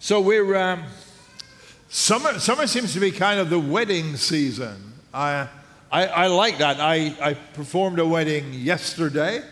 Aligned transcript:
So 0.00 0.20
we're 0.20 0.54
um, 0.54 0.84
summer. 1.88 2.38
Summer 2.38 2.68
seems 2.68 2.92
to 2.92 3.00
be 3.00 3.10
kind 3.10 3.40
of 3.40 3.50
the 3.50 3.58
wedding 3.58 4.14
season. 4.14 4.92
I, 5.12 5.48
I, 5.90 6.06
I 6.06 6.26
like 6.28 6.58
that. 6.58 6.78
I, 6.78 7.16
I 7.20 7.34
performed 7.34 7.98
a 7.98 8.06
wedding 8.06 8.54
yesterday 8.54 9.42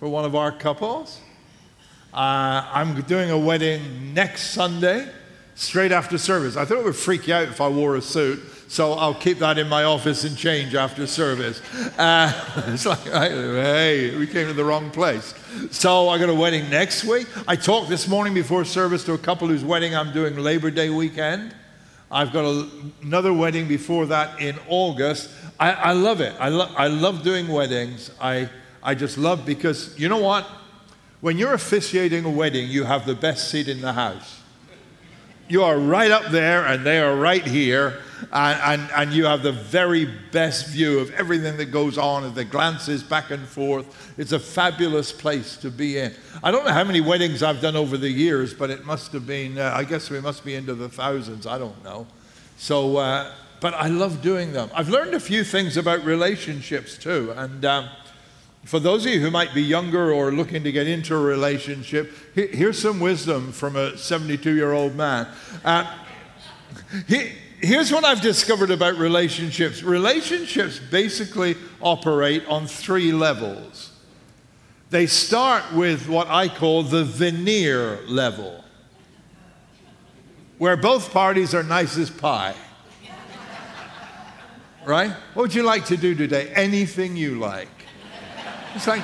for 0.00 0.08
one 0.08 0.24
of 0.24 0.34
our 0.34 0.50
couples. 0.50 1.20
Uh, 2.12 2.68
I'm 2.72 3.00
doing 3.02 3.30
a 3.30 3.38
wedding 3.38 4.12
next 4.12 4.50
Sunday, 4.50 5.08
straight 5.60 5.92
after 5.92 6.16
service. 6.16 6.56
I 6.56 6.64
thought 6.64 6.78
it 6.78 6.84
would 6.84 6.96
freak 6.96 7.28
you 7.28 7.34
out 7.34 7.48
if 7.48 7.60
I 7.60 7.68
wore 7.68 7.96
a 7.96 8.00
suit, 8.00 8.40
so 8.68 8.94
I'll 8.94 9.14
keep 9.14 9.40
that 9.40 9.58
in 9.58 9.68
my 9.68 9.84
office 9.84 10.24
and 10.24 10.34
change 10.34 10.74
after 10.74 11.06
service. 11.06 11.60
Uh, 11.98 12.32
it's 12.68 12.86
like, 12.86 13.00
hey, 13.00 14.16
we 14.16 14.26
came 14.26 14.46
to 14.46 14.54
the 14.54 14.64
wrong 14.64 14.90
place. 14.90 15.34
So 15.70 16.08
I 16.08 16.18
got 16.18 16.30
a 16.30 16.34
wedding 16.34 16.70
next 16.70 17.04
week. 17.04 17.26
I 17.46 17.56
talked 17.56 17.90
this 17.90 18.08
morning 18.08 18.32
before 18.32 18.64
service 18.64 19.04
to 19.04 19.12
a 19.12 19.18
couple 19.18 19.48
whose 19.48 19.62
wedding 19.62 19.94
I'm 19.94 20.14
doing 20.14 20.34
Labor 20.36 20.70
Day 20.70 20.88
weekend. 20.88 21.54
I've 22.10 22.32
got 22.32 22.46
a, 22.46 22.66
another 23.02 23.34
wedding 23.34 23.68
before 23.68 24.06
that 24.06 24.40
in 24.40 24.58
August. 24.66 25.28
I, 25.58 25.72
I 25.72 25.92
love 25.92 26.22
it. 26.22 26.34
I, 26.40 26.48
lo- 26.48 26.72
I 26.74 26.86
love 26.86 27.22
doing 27.22 27.48
weddings. 27.48 28.10
I, 28.18 28.48
I 28.82 28.94
just 28.94 29.18
love 29.18 29.44
because 29.44 29.96
you 29.98 30.08
know 30.08 30.20
what? 30.20 30.48
When 31.20 31.36
you're 31.36 31.52
officiating 31.52 32.24
a 32.24 32.30
wedding, 32.30 32.70
you 32.70 32.84
have 32.84 33.04
the 33.04 33.14
best 33.14 33.50
seat 33.50 33.68
in 33.68 33.82
the 33.82 33.92
house. 33.92 34.39
You 35.50 35.64
are 35.64 35.76
right 35.76 36.12
up 36.12 36.26
there, 36.30 36.64
and 36.64 36.86
they 36.86 37.00
are 37.00 37.16
right 37.16 37.44
here, 37.44 37.98
and, 38.32 38.82
and, 38.82 38.90
and 38.92 39.12
you 39.12 39.24
have 39.24 39.42
the 39.42 39.50
very 39.50 40.04
best 40.30 40.68
view 40.68 41.00
of 41.00 41.10
everything 41.10 41.56
that 41.56 41.72
goes 41.72 41.98
on 41.98 42.22
and 42.22 42.36
the 42.36 42.44
glances 42.44 43.02
back 43.02 43.32
and 43.32 43.44
forth. 43.48 44.14
It's 44.16 44.30
a 44.30 44.38
fabulous 44.38 45.10
place 45.10 45.56
to 45.56 45.70
be 45.72 45.98
in. 45.98 46.14
I 46.44 46.52
don't 46.52 46.64
know 46.64 46.72
how 46.72 46.84
many 46.84 47.00
weddings 47.00 47.42
I've 47.42 47.60
done 47.60 47.74
over 47.74 47.96
the 47.96 48.08
years, 48.08 48.54
but 48.54 48.70
it 48.70 48.84
must 48.84 49.10
have 49.10 49.26
been, 49.26 49.58
uh, 49.58 49.72
I 49.74 49.82
guess 49.82 50.08
we 50.08 50.20
must 50.20 50.44
be 50.44 50.54
into 50.54 50.76
the 50.76 50.88
thousands. 50.88 51.48
I 51.48 51.58
don't 51.58 51.82
know. 51.82 52.06
So, 52.56 52.98
uh, 52.98 53.32
but 53.58 53.74
I 53.74 53.88
love 53.88 54.22
doing 54.22 54.52
them. 54.52 54.70
I've 54.72 54.88
learned 54.88 55.14
a 55.14 55.20
few 55.20 55.42
things 55.42 55.76
about 55.76 56.04
relationships 56.04 56.96
too, 56.96 57.34
and. 57.36 57.64
Um, 57.64 57.88
for 58.64 58.78
those 58.78 59.06
of 59.06 59.12
you 59.12 59.20
who 59.20 59.30
might 59.30 59.54
be 59.54 59.62
younger 59.62 60.12
or 60.12 60.30
looking 60.32 60.62
to 60.64 60.72
get 60.72 60.86
into 60.86 61.14
a 61.14 61.20
relationship, 61.20 62.12
here's 62.34 62.78
some 62.78 63.00
wisdom 63.00 63.52
from 63.52 63.76
a 63.76 63.96
72 63.96 64.54
year 64.54 64.72
old 64.72 64.94
man. 64.94 65.28
Uh, 65.64 65.98
here's 67.06 67.90
what 67.90 68.04
I've 68.04 68.20
discovered 68.20 68.70
about 68.70 68.96
relationships 68.96 69.82
relationships 69.82 70.78
basically 70.78 71.56
operate 71.80 72.46
on 72.46 72.66
three 72.66 73.12
levels. 73.12 73.92
They 74.90 75.06
start 75.06 75.72
with 75.72 76.08
what 76.08 76.28
I 76.28 76.48
call 76.48 76.82
the 76.82 77.04
veneer 77.04 78.00
level, 78.08 78.64
where 80.58 80.76
both 80.76 81.12
parties 81.12 81.54
are 81.54 81.62
nice 81.62 81.96
as 81.96 82.10
pie. 82.10 82.56
Right? 84.84 85.10
What 85.34 85.42
would 85.42 85.54
you 85.54 85.62
like 85.62 85.84
to 85.86 85.96
do 85.96 86.14
today? 86.14 86.50
Anything 86.54 87.16
you 87.16 87.38
like. 87.38 87.79
It's 88.74 88.86
like 88.86 89.02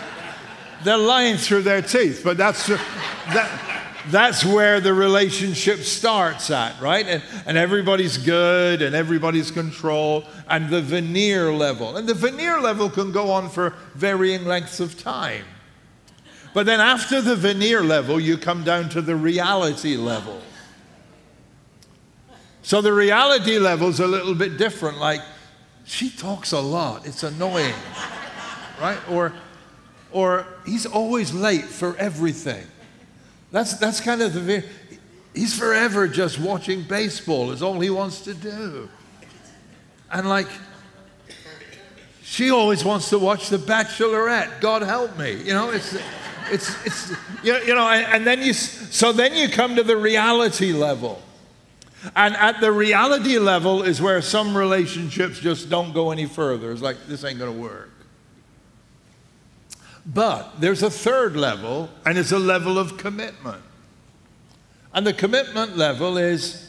they're 0.84 0.97
lying 0.97 1.36
through 1.36 1.62
their 1.62 1.83
teeth, 1.83 2.22
but 2.22 2.36
that's, 2.36 2.67
that, 2.67 3.77
that's 4.11 4.45
where 4.45 4.81
the 4.81 4.95
relationship 4.95 5.81
starts 5.81 6.50
at, 6.50 6.81
right? 6.81 7.06
And, 7.06 7.23
and 7.47 7.58
everybody's 7.58 8.19
good 8.19 8.83
and 8.83 8.95
everybody's 8.95 9.50
controlled, 9.50 10.27
and 10.48 10.70
the 10.70 10.83
veneer 10.83 11.53
level. 11.53 11.97
And 11.97 12.08
the 12.08 12.14
veneer 12.14 12.61
level 12.61 12.89
can 12.89 13.12
go 13.12 13.31
on 13.31 13.48
for 13.48 13.75
varying 13.95 14.45
lengths 14.45 14.81
of 14.81 15.03
time. 15.03 15.45
But 16.55 16.67
then 16.67 16.80
after 16.80 17.20
the 17.20 17.36
veneer 17.36 17.83
level, 17.83 18.19
you 18.19 18.39
come 18.39 18.64
down 18.64 18.89
to 18.91 19.03
the 19.03 19.17
reality 19.17 19.97
level. 19.97 20.41
So 22.62 22.80
the 22.80 22.92
reality 22.92 23.58
level 23.58 23.89
is 23.89 24.01
a 24.01 24.06
little 24.06 24.34
bit 24.34 24.56
different. 24.56 24.98
Like, 24.98 25.20
she 25.84 26.11
talks 26.11 26.52
a 26.52 26.58
lot, 26.58 27.07
it's 27.07 27.23
annoying, 27.23 27.74
right? 28.80 28.98
Or, 29.08 29.33
or 30.17 30.47
he's 30.65 30.87
always 30.87 31.35
late 31.35 31.67
for 31.67 31.95
everything. 31.99 32.67
That's, 33.53 33.75
that's 33.75 34.01
kind 34.01 34.23
of 34.23 34.33
the. 34.33 34.65
He's 35.35 35.57
forever 35.57 36.09
just 36.09 36.41
watching 36.41 36.85
baseball, 36.85 37.51
is 37.51 37.63
all 37.63 37.79
he 37.81 37.91
wants 37.91 38.23
to 38.23 38.33
do. 38.33 38.89
And 40.11 40.27
like, 40.27 40.49
she 42.23 42.51
always 42.51 42.83
wants 42.83 43.11
to 43.11 43.19
watch 43.19 43.51
The 43.51 43.59
Bachelorette. 43.59 44.63
God 44.63 44.81
help 44.81 45.19
me. 45.19 45.35
You 45.43 45.53
know, 45.53 45.71
it's, 45.71 45.99
it's, 46.51 46.87
it's 46.87 47.13
you 47.43 47.75
know, 47.75 47.87
and, 47.87 48.07
and 48.07 48.27
then 48.27 48.41
you, 48.41 48.55
so 48.55 49.13
then 49.13 49.35
you 49.35 49.51
come 49.51 49.77
to 49.77 49.83
the 49.83 49.98
reality 49.98 50.73
level. 50.73 51.21
And 52.15 52.35
at 52.37 52.63
the 52.63 52.73
reality 52.73 53.39
level 53.39 53.83
is 53.83 54.01
where 54.01 54.23
some 54.23 54.57
relationships 54.57 55.41
just 55.41 55.69
don't 55.69 55.93
go 55.93 56.11
any 56.11 56.25
further. 56.25 56.73
It's 56.73 56.81
like, 56.81 57.07
this 57.07 57.23
ain't 57.23 57.39
going 57.39 57.55
to 57.55 57.61
work. 57.61 57.91
But 60.06 60.61
there's 60.61 60.83
a 60.83 60.90
third 60.90 61.36
level, 61.36 61.90
and 62.05 62.17
it's 62.17 62.33
a 62.33 62.39
level 62.39 62.78
of 62.78 62.96
commitment. 62.96 63.62
And 64.94 65.06
the 65.06 65.12
commitment 65.12 65.77
level 65.77 66.17
is 66.17 66.67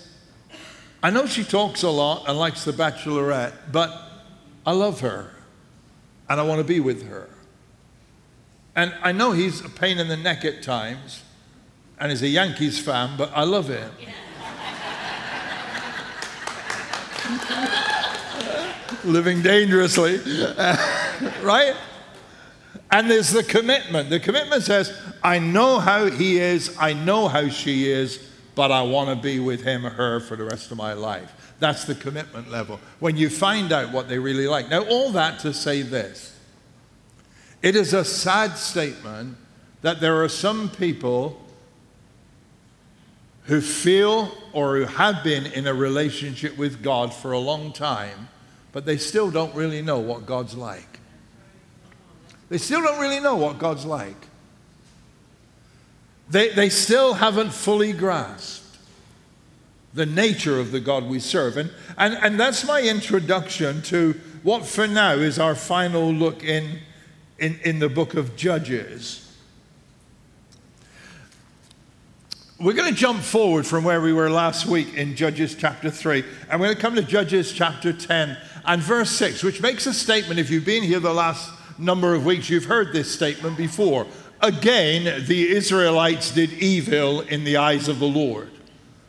I 1.02 1.12
know 1.12 1.28
she 1.28 1.44
talks 1.44 1.84
a 1.84 1.90
lot 1.90 2.28
and 2.28 2.38
likes 2.38 2.66
The 2.66 2.74
Bachelorette, 2.74 3.54
but 3.72 3.92
I 4.66 4.72
love 4.72 5.00
her 5.02 5.32
and 6.28 6.40
I 6.40 6.44
want 6.44 6.60
to 6.60 6.64
be 6.64 6.80
with 6.80 7.08
her. 7.08 7.30
And 8.76 8.94
I 9.02 9.12
know 9.12 9.32
he's 9.32 9.64
a 9.64 9.70
pain 9.70 10.00
in 10.00 10.08
the 10.08 10.18
neck 10.18 10.44
at 10.44 10.64
times 10.64 11.24
and 12.00 12.12
he's 12.12 12.24
a 12.24 12.28
Yankees 12.28 12.80
fan, 12.80 13.16
but 13.18 13.32
I 13.34 13.44
love 13.44 13.70
him. 13.70 13.92
Living 19.12 19.42
dangerously, 19.42 20.18
right? 21.42 21.76
And 22.92 23.10
there's 23.10 23.32
the 23.32 23.44
commitment. 23.44 24.10
The 24.10 24.20
commitment 24.20 24.64
says, 24.64 24.98
I 25.24 25.40
know 25.40 25.80
how 25.80 26.06
he 26.06 26.40
is, 26.40 26.76
I 26.80 26.94
know 26.94 27.28
how 27.28 27.50
she 27.50 27.90
is, 27.90 28.18
but 28.56 28.72
I 28.72 28.82
want 28.82 29.10
to 29.10 29.16
be 29.16 29.40
with 29.40 29.64
him 29.64 29.86
or 29.86 29.90
her 29.90 30.20
for 30.20 30.36
the 30.36 30.46
rest 30.46 30.72
of 30.72 30.78
my 30.78 30.94
life. 30.94 31.56
That's 31.60 31.86
the 31.86 31.96
commitment 31.96 32.50
level. 32.50 32.80
When 33.00 33.18
you 33.18 33.30
find 33.30 33.72
out 33.72 33.92
what 33.92 34.08
they 34.08 34.20
really 34.20 34.48
like. 34.48 34.70
Now, 34.70 34.84
all 34.86 35.12
that 35.12 35.40
to 35.40 35.54
say 35.54 35.82
this 35.82 36.36
it 37.62 37.76
is 37.76 37.94
a 37.94 38.06
sad 38.06 38.58
statement 38.58 39.38
that 39.82 40.00
there 40.00 40.24
are 40.24 40.30
some 40.30 40.70
people 40.70 41.42
who 43.44 43.62
feel 43.62 44.36
or 44.54 44.78
who 44.78 44.84
have 44.86 45.24
been 45.24 45.46
in 45.46 45.68
a 45.68 45.74
relationship 45.74 46.58
with 46.58 46.84
God 46.84 47.14
for 47.14 47.32
a 47.32 47.40
long 47.40 47.72
time, 47.72 48.28
but 48.72 48.86
they 48.86 48.98
still 48.98 49.32
don't 49.32 49.54
really 49.56 49.82
know 49.82 50.00
what 50.00 50.26
God's 50.26 50.56
like. 50.56 51.00
They 52.50 52.58
still 52.58 52.82
don't 52.82 53.00
really 53.00 53.20
know 53.20 53.36
what 53.36 53.60
God's 53.60 53.86
like. 53.86 54.28
They, 56.30 56.50
they 56.50 56.70
still 56.70 57.14
haven't 57.14 57.52
fully 57.52 57.94
grasped 57.94 58.64
the 59.94 60.06
nature 60.06 60.60
of 60.60 60.72
the 60.72 60.80
God 60.80 61.06
we 61.06 61.20
serve. 61.20 61.58
And, 61.58 61.72
and, 61.98 62.14
and 62.16 62.40
that's 62.40 62.66
my 62.66 62.82
introduction 62.82 63.82
to 63.84 64.14
what, 64.44 64.66
for 64.66 64.88
now, 64.88 65.14
is 65.14 65.40
our 65.40 65.56
final 65.56 66.14
look 66.14 66.44
in, 66.44 66.80
in, 67.40 67.60
in 67.64 67.80
the 67.80 67.90
book 67.90 68.14
of 68.14 68.36
Judges. 68.36 69.24
We're 72.60 72.74
going 72.74 72.90
to 72.90 73.00
jump 73.00 73.22
forward 73.22 73.66
from 73.66 73.84
where 73.84 74.02
we 74.02 74.14
were 74.14 74.30
last 74.30 74.66
week 74.66 74.94
in 74.96 75.16
Judges 75.16 75.56
chapter 75.56 75.90
3, 75.90 76.24
and 76.50 76.60
we're 76.60 76.68
going 76.68 76.76
to 76.76 76.82
come 76.82 76.96
to 76.96 77.04
Judges 77.04 77.52
chapter 77.52 77.94
10 77.94 78.38
and 78.66 78.82
verse 78.82 79.12
6, 79.12 79.44
which 79.44 79.62
makes 79.62 79.86
a 79.86 79.94
statement. 79.94 80.40
If 80.40 80.50
you've 80.50 80.66
been 80.66 80.84
here 80.84 81.00
the 81.00 81.14
last 81.14 81.52
number 81.78 82.14
of 82.14 82.26
weeks, 82.26 82.50
you've 82.50 82.66
heard 82.66 82.94
this 82.94 83.12
statement 83.12 83.58
before. 83.58 84.08
Again, 84.42 85.26
the 85.26 85.50
Israelites 85.50 86.32
did 86.32 86.54
evil 86.54 87.22
in 87.22 87.44
the 87.44 87.58
eyes 87.58 87.88
of 87.88 88.00
the 88.00 88.08
Lord. 88.08 88.50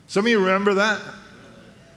Some 0.06 0.24
of 0.24 0.30
you 0.30 0.38
remember 0.38 0.74
that? 0.74 1.00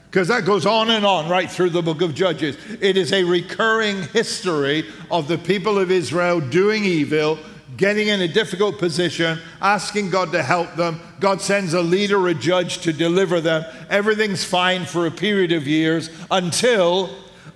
Because 0.10 0.28
that 0.28 0.44
goes 0.44 0.66
on 0.66 0.90
and 0.90 1.06
on 1.06 1.30
right 1.30 1.50
through 1.50 1.69
the 1.69 1.81
book 1.81 2.01
of 2.01 2.13
Judges. 2.13 2.57
It 2.81 2.98
is 2.98 3.13
a 3.13 3.24
recurring 3.24 4.04
history 4.10 4.86
of 5.10 5.30
the 5.30 5.38
people 5.38 5.80
of 5.80 5.90
Israel 5.90 6.42
doing 6.42 6.84
evil, 6.84 7.40
getting 7.78 8.10
in 8.10 8.19
a 8.19 8.28
difficult 8.28 8.78
position, 8.78 9.40
asking 9.62 10.10
God 10.10 10.34
to 10.34 10.44
help 10.44 10.75
them. 10.75 11.00
God 11.22 11.40
sends 11.40 11.74
a 11.74 11.81
leader, 11.81 12.28
a 12.28 12.34
judge 12.34 12.80
to 12.80 12.92
deliver 12.92 13.40
them. 13.40 13.63
Everything's 13.90 14.44
fine 14.44 14.84
for 14.84 15.06
a 15.06 15.12
period 15.12 15.54
of 15.54 15.66
years 15.66 16.10
until, 16.30 17.10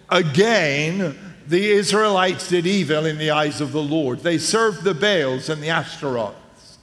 again, 0.09 1.24
the 1.47 1.71
Israelites 1.71 2.49
did 2.49 2.65
evil 2.65 3.05
in 3.05 3.17
the 3.17 3.31
eyes 3.31 3.61
of 3.61 3.71
the 3.71 3.81
Lord. 3.81 4.19
They 4.19 4.37
served 4.37 4.83
the 4.83 4.93
Baals 4.93 5.49
and 5.49 5.61
the 5.61 5.69
Ashtaroths 5.69 6.77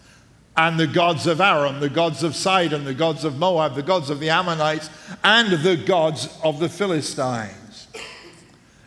and 0.56 0.78
the 0.78 0.86
gods 0.86 1.26
of 1.26 1.40
Aram, 1.40 1.80
the 1.80 1.88
gods 1.88 2.22
of 2.22 2.36
Sidon, 2.36 2.84
the 2.84 2.94
gods 2.94 3.24
of 3.24 3.38
Moab, 3.38 3.74
the 3.74 3.82
gods 3.82 4.10
of 4.10 4.20
the 4.20 4.28
Ammonites, 4.28 4.90
and 5.24 5.50
the 5.62 5.76
gods 5.76 6.28
of 6.44 6.58
the 6.58 6.68
Philistines. 6.68 7.88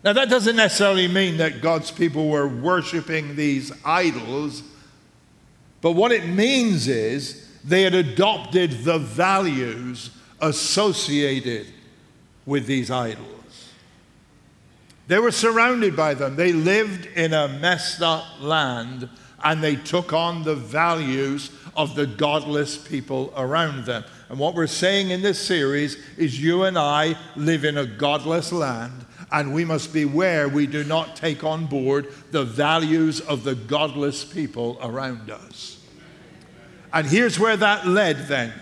Now, 0.03 0.13
that 0.13 0.29
doesn't 0.29 0.55
necessarily 0.55 1.07
mean 1.07 1.37
that 1.37 1.61
God's 1.61 1.89
people 1.89 2.29
were 2.29 2.47
worshiping 2.47 3.35
these 3.35 3.71
idols, 3.83 4.61
but 5.81 5.93
what 5.93 6.11
it 6.11 6.27
means 6.27 6.87
is 6.87 7.41
They 7.67 7.81
had 7.81 7.95
adopted 7.95 8.83
the 8.83 8.99
values 8.99 10.11
associated 10.39 11.65
with 12.45 12.67
these 12.67 12.91
idols. 12.91 13.25
They 15.07 15.19
were 15.19 15.31
surrounded 15.31 15.95
by 15.95 16.15
them. 16.15 16.35
They 16.35 16.51
lived 16.51 17.05
in 17.05 17.33
a 17.33 17.47
messed 17.47 18.01
up 18.01 18.23
land 18.39 19.09
and 19.43 19.63
they 19.63 19.75
took 19.75 20.13
on 20.13 20.43
the 20.43 20.55
values 20.55 21.51
of 21.75 21.95
the 21.95 22.07
godless 22.07 22.77
people 22.77 23.31
around 23.37 23.85
them. 23.85 24.03
And 24.29 24.39
what 24.39 24.55
we're 24.55 24.65
saying 24.65 25.11
in 25.11 25.21
this 25.21 25.39
series 25.39 25.97
is 26.17 26.41
you 26.41 26.63
and 26.63 26.77
I 26.77 27.15
live 27.35 27.63
in 27.63 27.77
a 27.77 27.85
godless 27.85 28.51
land 28.51 29.05
and 29.31 29.53
we 29.53 29.65
must 29.65 29.93
beware 29.93 30.47
we 30.47 30.65
do 30.65 30.83
not 30.83 31.15
take 31.15 31.43
on 31.43 31.65
board 31.65 32.07
the 32.31 32.43
values 32.43 33.19
of 33.21 33.43
the 33.43 33.55
godless 33.55 34.23
people 34.23 34.79
around 34.81 35.29
us. 35.29 35.79
And 36.93 37.05
here's 37.05 37.39
where 37.39 37.57
that 37.57 37.85
led 37.85 38.27
then. 38.27 38.53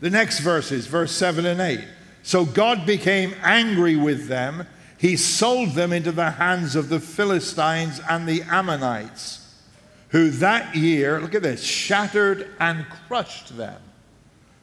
The 0.00 0.10
next 0.10 0.40
verses, 0.40 0.86
verse 0.86 1.12
7 1.12 1.44
and 1.44 1.60
8. 1.60 1.80
So 2.22 2.44
God 2.44 2.86
became 2.86 3.34
angry 3.42 3.96
with 3.96 4.28
them. 4.28 4.66
He 5.02 5.16
sold 5.16 5.70
them 5.70 5.92
into 5.92 6.12
the 6.12 6.30
hands 6.30 6.76
of 6.76 6.88
the 6.88 7.00
Philistines 7.00 8.00
and 8.08 8.28
the 8.28 8.42
Ammonites, 8.42 9.44
who 10.10 10.30
that 10.30 10.76
year, 10.76 11.20
look 11.20 11.34
at 11.34 11.42
this, 11.42 11.60
shattered 11.60 12.48
and 12.60 12.86
crushed 13.08 13.56
them. 13.56 13.82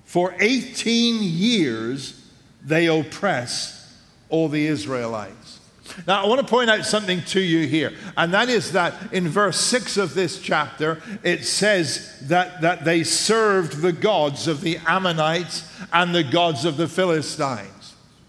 For 0.06 0.34
18 0.40 1.22
years 1.22 2.26
they 2.64 2.86
oppressed 2.86 3.86
all 4.30 4.48
the 4.48 4.66
Israelites. 4.66 5.60
Now, 6.08 6.24
I 6.24 6.28
want 6.30 6.40
to 6.40 6.48
point 6.48 6.70
out 6.70 6.86
something 6.86 7.22
to 7.24 7.42
you 7.42 7.68
here, 7.68 7.92
and 8.16 8.34
that 8.34 8.48
is 8.48 8.72
that 8.72 9.12
in 9.12 9.28
verse 9.28 9.60
6 9.60 9.98
of 9.98 10.14
this 10.14 10.42
chapter, 10.42 11.02
it 11.22 11.44
says 11.44 12.18
that, 12.30 12.62
that 12.62 12.86
they 12.86 13.04
served 13.04 13.82
the 13.82 13.92
gods 13.92 14.48
of 14.48 14.62
the 14.62 14.78
Ammonites 14.88 15.70
and 15.92 16.16
the 16.16 16.24
gods 16.24 16.64
of 16.64 16.78
the 16.78 16.88
Philistines. 16.88 17.79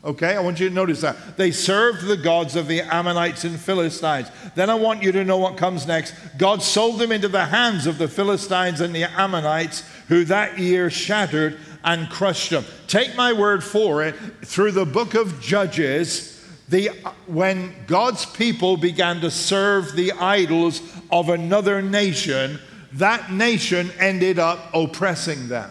Okay, 0.03 0.35
I 0.35 0.41
want 0.41 0.59
you 0.59 0.69
to 0.69 0.75
notice 0.75 1.03
that. 1.03 1.37
They 1.37 1.51
served 1.51 2.07
the 2.07 2.17
gods 2.17 2.57
of 2.57 2.67
the 2.67 2.81
Ammonites 2.81 3.45
and 3.45 3.61
Philistines. 3.61 4.29
Then 4.55 4.71
I 4.71 4.75
want 4.75 5.03
you 5.03 5.13
to 5.13 5.25
know 5.25 5.37
what 5.37 5.59
comes 5.59 5.87
next. 5.87 6.15
God 6.39 6.63
sold 6.63 6.99
them 6.99 7.13
into 7.13 7.29
the 7.29 7.45
hands 7.45 7.87
of 7.87 7.99
the 7.99 8.09
Philistines 8.09 8.81
and 8.81 8.95
the 8.95 9.05
Ammonites, 9.05 9.85
who 10.09 10.25
that 10.25 10.59
year 10.59 10.89
shattered 10.89 11.59
and 11.85 12.09
crushed 12.09 12.49
them. 12.49 12.65
Take 12.87 13.15
my 13.15 13.35
word 13.35 13.63
for 13.63 14.03
it, 14.03 14.15
through 14.43 14.73
the 14.73 14.87
book 14.87 15.13
of 15.13 15.39
Judges, 15.39 16.49
the, 16.71 16.89
when 17.27 17.75
God's 17.87 18.25
people 18.25 18.79
began 18.79 19.21
to 19.21 19.31
serve 19.31 19.95
the 19.97 20.13
idols 20.13 20.81
of 21.11 21.29
another 21.29 21.83
nation, 21.83 22.59
that 22.95 23.33
nation 23.33 23.91
ended 23.99 24.39
up 24.39 24.71
oppressing 24.73 25.49
them. 25.49 25.71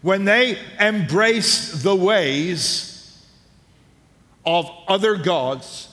When 0.00 0.24
they 0.24 0.58
embraced 0.78 1.82
the 1.82 1.96
ways 1.96 2.95
of 4.46 4.70
other 4.86 5.16
gods 5.16 5.88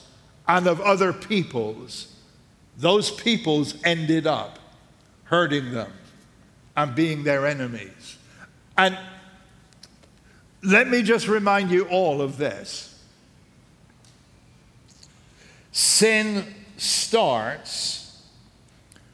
and 0.46 0.66
of 0.66 0.80
other 0.80 1.12
peoples, 1.12 2.14
those 2.78 3.10
peoples 3.10 3.74
ended 3.84 4.26
up 4.26 4.58
hurting 5.24 5.72
them 5.72 5.92
and 6.76 6.94
being 6.94 7.24
their 7.24 7.46
enemies. 7.46 8.16
And 8.78 8.96
let 10.62 10.88
me 10.88 11.02
just 11.02 11.28
remind 11.28 11.70
you 11.70 11.86
all 11.88 12.22
of 12.22 12.36
this. 12.36 12.90
Sin 15.72 16.44
starts 16.76 18.22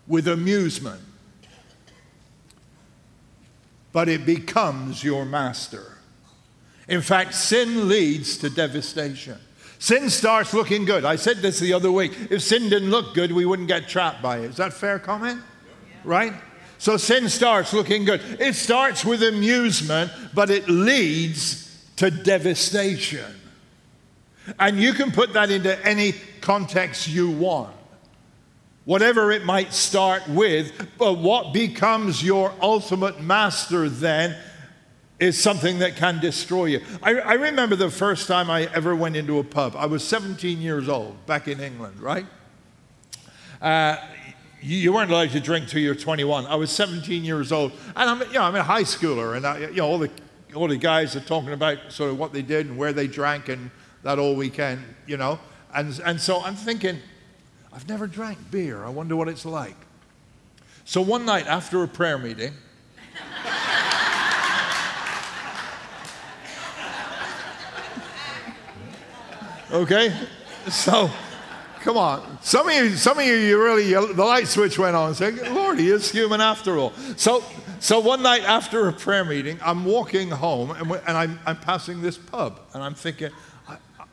with 0.06 0.28
amusement, 0.28 1.00
but 3.92 4.08
it 4.08 4.26
becomes 4.26 5.02
your 5.02 5.25
master. 5.25 5.89
In 6.90 7.02
fact, 7.02 7.34
sin 7.34 7.88
leads 7.88 8.37
to 8.38 8.50
devastation. 8.50 9.38
Sin 9.78 10.10
starts 10.10 10.52
looking 10.52 10.84
good. 10.84 11.04
I 11.04 11.14
said 11.14 11.38
this 11.38 11.60
the 11.60 11.72
other 11.72 11.90
week. 11.92 12.12
If 12.31 12.42
sin 12.42 12.69
didn't 12.69 12.90
look 12.90 13.14
good, 13.14 13.31
we 13.31 13.46
wouldn't 13.46 13.69
get 13.69 13.88
trapped 13.88 14.20
by 14.20 14.38
it. 14.38 14.50
Is 14.50 14.56
that 14.56 14.72
fair 14.72 14.98
comment? 14.98 15.40
Right? 16.02 16.34
So 16.78 16.96
sin 16.96 17.28
starts 17.28 17.72
looking 17.72 18.04
good. 18.04 18.20
It 18.40 18.56
starts 18.56 19.04
with 19.04 19.22
amusement, 19.22 20.10
but 20.34 20.50
it 20.50 20.69
leads 20.69 21.81
to 21.96 22.10
devastation. 22.10 23.37
And 24.58 24.81
you 24.81 24.92
can 24.92 25.12
put 25.12 25.32
that 25.34 25.50
into 25.50 25.78
any 25.87 26.14
context 26.40 27.06
you 27.06 27.31
want, 27.31 27.75
whatever 28.84 29.31
it 29.31 29.44
might 29.44 29.72
start 29.72 30.26
with. 30.28 30.72
But 30.98 31.19
what 31.19 31.54
becomes 31.54 32.20
your 32.20 32.52
ultimate 32.60 33.22
master 33.22 33.88
then 33.88 34.37
is 35.20 35.40
something 35.40 35.78
that 35.81 35.96
can 35.96 36.19
destroy 36.19 36.64
you. 36.64 36.81
I, 37.02 37.14
I, 37.20 37.32
remember 37.34 37.76
the 37.76 37.90
first 37.90 38.26
time 38.26 38.50
I 38.50 38.62
ever 38.75 38.96
went 38.96 39.17
into 39.17 39.38
a 39.38 39.44
pub. 39.44 39.76
I 39.76 39.84
was 39.84 40.02
17 40.02 40.58
years 40.58 40.88
old 40.88 41.26
back 41.26 41.46
in 41.46 41.61
England, 41.61 42.00
right? 42.00 42.26
Uh, 43.61 43.96
you, 44.62 44.78
you, 44.78 44.93
weren't 44.93 45.11
allowed 45.11 45.31
to 45.31 45.40
drink 45.40 45.69
till 45.69 45.81
you're 45.81 45.94
21. 45.94 46.46
I 46.46 46.55
was 46.55 46.70
17 46.70 47.22
years 47.22 47.52
old, 47.52 47.72
and 47.94 48.11
I'm, 48.11 48.20
you 48.28 48.34
know, 48.34 48.43
I'm 48.43 48.56
a 48.56 48.62
high 48.62 48.82
schooler, 48.82 49.37
and 49.37 49.46
I, 49.46 49.58
you 49.58 49.76
know, 49.76 49.87
all 49.87 49.99
the 49.99 50.11
all 50.55 50.67
the 50.67 50.76
guys 50.76 51.14
are 51.14 51.20
talking 51.20 51.52
about 51.52 51.78
sort 51.90 52.11
of 52.11 52.19
what 52.19 52.32
they 52.32 52.43
did 52.43 52.66
and 52.66 52.76
where 52.76 52.93
they 52.93 53.06
drank 53.06 53.49
and 53.49 53.70
that 54.02 54.19
all 54.19 54.34
weekend, 54.34 54.82
you 55.06 55.16
know. 55.16 55.38
And, 55.75 56.00
and 56.05 56.20
so 56.20 56.43
I'm 56.43 56.56
thinking, 56.56 56.99
I've 57.73 57.88
never 57.88 58.06
drank 58.06 58.50
beer. 58.50 58.84
I 58.84 58.88
wonder 58.88 59.14
what 59.14 59.28
it's 59.28 59.44
like. 59.44 59.76
So 60.84 61.00
one 61.00 61.25
night 61.25 61.46
after 61.46 61.84
a 61.84 61.88
prayer 61.88 62.19
meeting, 62.19 62.55
okay, 69.72 70.14
so 70.69 71.11
come 71.81 71.96
on. 71.96 72.38
Some 72.43 72.69
of 72.69 72.75
you, 72.75 72.96
some 72.96 73.19
of 73.19 73.25
you, 73.25 73.34
you 73.34 73.62
really, 73.62 73.88
you, 73.88 74.12
the 74.12 74.25
light 74.25 74.49
switch 74.49 74.78
went 74.78 74.96
on. 74.96 75.14
Saying, 75.14 75.38
Lord, 75.55 75.78
he 75.78 75.88
is 75.88 76.11
human 76.11 76.40
after 76.40 76.76
all. 76.78 76.93
So, 77.17 77.44
so 77.78 78.00
one 78.00 78.22
night 78.22 78.43
after 78.43 78.88
a 78.88 78.93
prayer 78.93 79.25
meeting, 79.25 79.58
I'm 79.62 79.84
walking 79.84 80.31
home 80.31 80.70
and, 80.70 80.90
and 80.90 81.17
I'm, 81.17 81.40
I'm 81.46 81.56
passing 81.56 82.02
this 82.02 82.19
pub, 82.19 82.61
and 82.75 82.82
I'm 82.82 82.94
thinking, 82.94 83.31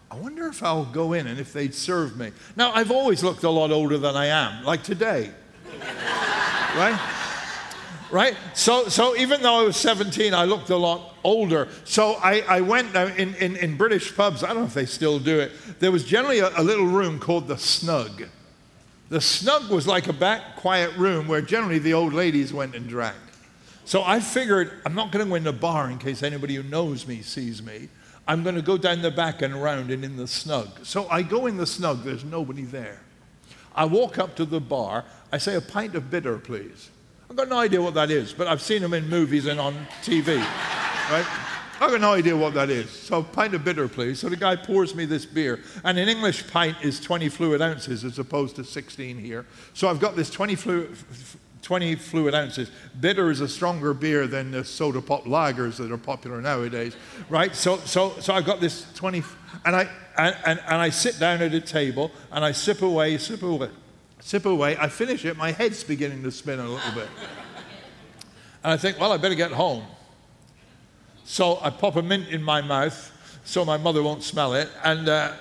I 0.09 0.15
wonder 0.15 0.48
if 0.48 0.63
I'll 0.63 0.86
go 0.86 1.13
in 1.13 1.27
and 1.27 1.39
if 1.39 1.51
they'd 1.51 1.75
serve 1.75 2.18
me. 2.18 2.31
Now, 2.56 2.71
I've 2.71 2.92
always 2.92 3.24
looked 3.24 3.44
a 3.44 3.50
lot 3.50 3.71
older 3.71 3.98
than 3.98 4.15
I 4.15 4.27
am, 4.27 4.63
like 4.63 4.81
today. 4.83 5.31
right? 5.81 7.17
Right? 8.12 8.36
So, 8.54 8.88
so 8.88 9.15
even 9.15 9.42
though 9.42 9.59
I 9.59 9.63
was 9.63 9.75
17, 9.77 10.33
I 10.33 10.45
looked 10.45 10.69
a 10.69 10.77
lot 10.77 11.15
older. 11.24 11.67
So 11.84 12.13
I, 12.13 12.41
I 12.48 12.62
went 12.62 12.96
uh, 12.96 13.12
in, 13.17 13.36
in, 13.36 13.55
in 13.58 13.77
British 13.77 14.15
pubs, 14.15 14.43
I 14.43 14.48
don't 14.48 14.60
know 14.60 14.65
if 14.65 14.74
they 14.74 14.86
still 14.86 15.20
do 15.20 15.39
it, 15.39 15.51
there 15.79 15.91
was 15.91 16.05
generally 16.05 16.39
a, 16.39 16.51
a 16.58 16.63
little 16.63 16.86
room 16.86 17.20
called 17.20 17.48
the 17.48 17.58
snug. 17.58 18.24
The 19.10 19.22
snug 19.22 19.70
was 19.70 19.88
like 19.88 20.08
a 20.08 20.13
back 20.13 20.58
quiet 20.58 20.96
room 20.98 21.27
where 21.27 21.41
generally 21.41 21.79
the 21.79 21.93
old 21.93 22.13
ladies 22.13 22.53
went 22.53 22.75
and 22.75 22.88
drank. 22.88 23.15
So 23.86 24.03
I 24.03 24.20
figured 24.20 24.72
I'm 24.86 24.96
not 24.96 25.12
going 25.12 25.24
to 25.24 25.29
go 25.29 25.36
in 25.36 25.46
the 25.46 25.53
bar 25.53 25.89
in 25.89 25.98
case 25.98 26.22
anybody 26.22 26.55
who 26.55 26.63
knows 26.63 27.08
me 27.08 27.22
sees 27.22 27.63
me. 27.63 27.88
I'm 28.27 28.43
going 28.43 28.55
to 28.55 28.62
go 28.62 28.77
down 28.77 29.01
the 29.01 29.12
back 29.12 29.41
and 29.41 29.53
around 29.53 29.91
and 29.91 30.03
in 30.03 30.17
the 30.17 30.27
snug. 30.27 30.86
So 30.86 31.08
I 31.10 31.22
go 31.22 31.46
in 31.46 31.55
the 31.55 31.65
snug, 31.65 32.03
there's 32.03 32.25
nobody 32.25 32.63
there. 32.63 33.00
I 33.74 33.86
walk 33.86 34.17
up 34.17 34.36
to 34.38 34.46
the 34.46 34.60
bar, 34.60 35.05
I 35.32 35.38
say, 35.38 35.55
a 35.55 35.62
pint 35.62 35.96
of 35.96 36.12
bitter, 36.12 36.38
please. 36.38 36.89
I've 37.38 37.48
got 37.48 37.56
no 37.56 37.62
idea 37.62 37.79
what 37.79 37.94
that 37.94 38.10
is, 38.10 38.34
but 38.34 38.48
I've 38.48 38.63
seen 38.63 38.82
them 38.82 38.96
in 38.96 39.08
movies 39.08 39.46
and 39.46 39.60
on 39.60 39.75
TV, 40.01 40.39
right? 41.12 41.25
I've 41.79 41.91
got 41.91 42.01
no 42.01 42.13
idea 42.13 42.36
what 42.36 42.56
that 42.56 42.72
is. 42.72 42.89
So, 42.89 43.22
pint 43.22 43.53
of 43.53 43.63
bitter, 43.63 43.88
please. 43.88 44.20
So 44.20 44.27
the 44.27 44.36
guy 44.36 44.56
pours 44.56 44.96
me 44.96 45.06
this 45.06 45.24
beer. 45.24 45.60
And 45.84 46.00
an 46.00 46.10
English 46.10 46.48
pint 46.48 46.77
is 46.82 47.00
20 47.00 47.29
fluid 47.29 47.62
ounces 47.62 48.03
as 48.03 48.17
opposed 48.17 48.56
to 48.56 48.63
16 48.63 49.20
here. 49.20 49.46
So 49.75 49.88
I've 49.88 50.00
got 50.00 50.15
this 50.15 50.32
20 50.32 50.56
fluid, 50.56 50.98
20 51.62 51.94
fluid 51.98 52.34
ounces. 52.34 52.72
Bitter 53.00 53.29
is 53.29 53.39
a 53.39 53.48
stronger 53.48 53.94
beer 53.94 54.25
than 54.25 54.50
the 54.50 54.65
soda 54.65 55.00
pop 55.00 55.25
lagers 55.25 55.77
that 55.77 55.91
are 55.91 55.98
popular 56.00 56.41
nowadays, 56.41 56.96
right? 57.29 57.56
So, 57.56 57.77
so, 57.77 58.15
so 58.20 58.34
I've 58.34 58.46
got 58.46 58.62
this 58.62 58.91
20, 58.96 59.22
and 59.63 59.75
I, 59.75 59.88
and, 60.17 60.36
and, 60.44 60.60
and 60.67 60.82
I 60.82 60.89
sit 60.89 61.20
down 61.20 61.44
at 61.44 61.53
a 61.53 61.62
table 61.62 62.12
and 62.32 62.44
I 62.44 62.51
sip 62.51 62.82
away, 62.82 63.20
sip 63.20 63.44
away, 63.44 63.70
sip 64.19 64.45
away. 64.45 64.77
I 64.77 64.89
finish 64.89 65.25
it, 65.25 65.38
my 65.38 65.51
head's 65.51 65.83
beginning 65.83 66.24
to 66.24 66.31
spin 66.31 66.59
a 66.59 66.67
little 66.67 66.91
bit. 66.93 67.07
And 68.63 68.74
I 68.74 68.77
think, 68.77 69.00
well, 69.00 69.12
I 69.12 69.17
better 69.17 69.36
get 69.36 69.51
home. 69.51 69.83
So 71.24 71.59
I 71.62 71.69
pop 71.69 71.95
a 71.95 72.01
mint 72.01 72.29
in 72.29 72.41
my 72.41 72.62
mouth 72.62 73.13
so 73.43 73.63
my 73.63 73.77
mother 73.77 74.03
won't 74.03 74.24
smell 74.24 74.53
it, 74.55 74.69
and 74.83 75.07
uh, 75.07 75.31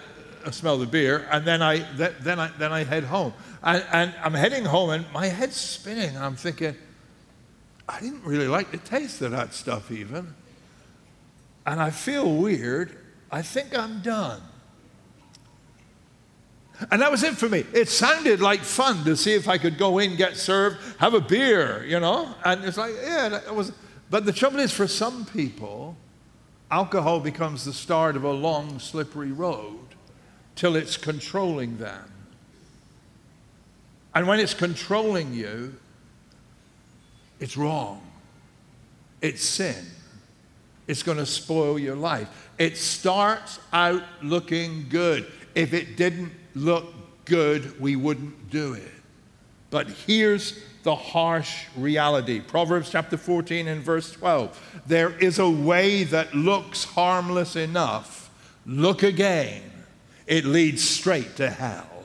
smell 0.53 0.79
the 0.79 0.87
beer, 0.87 1.27
and 1.33 1.45
then 1.45 1.61
I, 1.61 1.79
th- 1.97 2.15
then 2.21 2.39
I, 2.39 2.49
then 2.57 2.73
I 2.73 2.85
head 2.85 3.03
home. 3.03 3.33
And, 3.65 3.85
and 3.93 4.15
I'm 4.23 4.35
heading 4.35 4.65
home, 4.65 4.91
and 4.91 5.05
my 5.13 5.27
head's 5.27 5.57
spinning, 5.57 6.11
and 6.11 6.19
I'm 6.19 6.37
thinking, 6.37 6.77
I 7.89 8.01
didn't 8.01 8.25
really 8.25 8.47
like 8.47 8.71
the 8.71 8.79
taste 8.79 9.23
of 9.23 9.33
that 9.33 9.55
stuff, 9.55 9.91
even. 9.91 10.35
And 11.67 11.81
I 11.81 11.91
feel 11.91 12.33
weird. 12.33 12.97
I 13.31 13.43
think 13.43 13.77
I'm 13.77 14.03
done. 14.03 14.41
And 16.91 17.01
that 17.01 17.11
was 17.11 17.23
it 17.23 17.35
for 17.37 17.49
me. 17.49 17.65
It 17.73 17.89
sounded 17.89 18.41
like 18.41 18.61
fun 18.61 19.05
to 19.05 19.17
see 19.17 19.35
if 19.35 19.49
I 19.49 19.57
could 19.59 19.79
go 19.79 19.99
in, 19.99 20.17
get 20.17 20.37
served, 20.37 20.79
have 20.99 21.15
a 21.15 21.21
beer, 21.21 21.85
you 21.87 21.99
know? 22.01 22.35
And 22.45 22.65
it's 22.65 22.77
like, 22.77 22.95
yeah, 23.03 23.41
it 23.47 23.55
was, 23.55 23.73
But 24.11 24.27
the 24.27 24.33
trouble 24.33 24.61
is, 24.61 24.73
for 24.73 24.87
some 24.87 25.25
people, 25.25 25.97
alcohol 26.71 27.21
becomes 27.21 27.65
the 27.65 27.73
start 27.73 28.17
of 28.17 28.25
a 28.25 28.33
long, 28.33 28.79
slippery 28.79 29.33
road 29.33 29.79
till 30.55 30.77
it's 30.77 30.97
controlling 30.97 31.79
them. 31.79 32.11
And 34.15 34.27
when 34.27 34.41
it's 34.41 34.55
controlling 34.55 35.35
you, 35.35 35.75
it's 37.41 37.57
wrong. 37.57 38.03
It's 39.21 39.45
sin. 39.45 39.85
It's 40.87 41.03
going 41.03 41.19
to 41.19 41.27
spoil 41.27 41.79
your 41.79 41.97
life. 41.97 42.51
It 42.59 42.77
starts 42.77 43.59
out 43.73 44.03
looking 44.23 44.87
good. 44.89 45.31
If 45.55 45.75
it 45.75 45.97
didn't 45.97 46.33
look 46.57 46.87
good, 47.27 47.79
we 47.81 47.95
wouldn't 47.95 48.51
do 48.51 48.73
it. 48.75 48.91
But 49.71 49.89
here's 49.89 50.59
the 50.83 50.95
harsh 50.95 51.67
reality 51.77 52.41
Proverbs 52.41 52.91
chapter 52.91 53.17
14 53.17 53.69
and 53.69 53.83
verse 53.83 54.11
12. 54.13 54.83
There 54.87 55.17
is 55.19 55.39
a 55.39 55.51
way 55.51 56.05
that 56.05 56.35
looks 56.35 56.85
harmless 56.85 57.57
enough. 57.57 58.31
Look 58.65 59.03
again, 59.03 59.63
it 60.27 60.45
leads 60.45 60.83
straight 60.83 61.37
to 61.37 61.51
hell. 61.51 61.96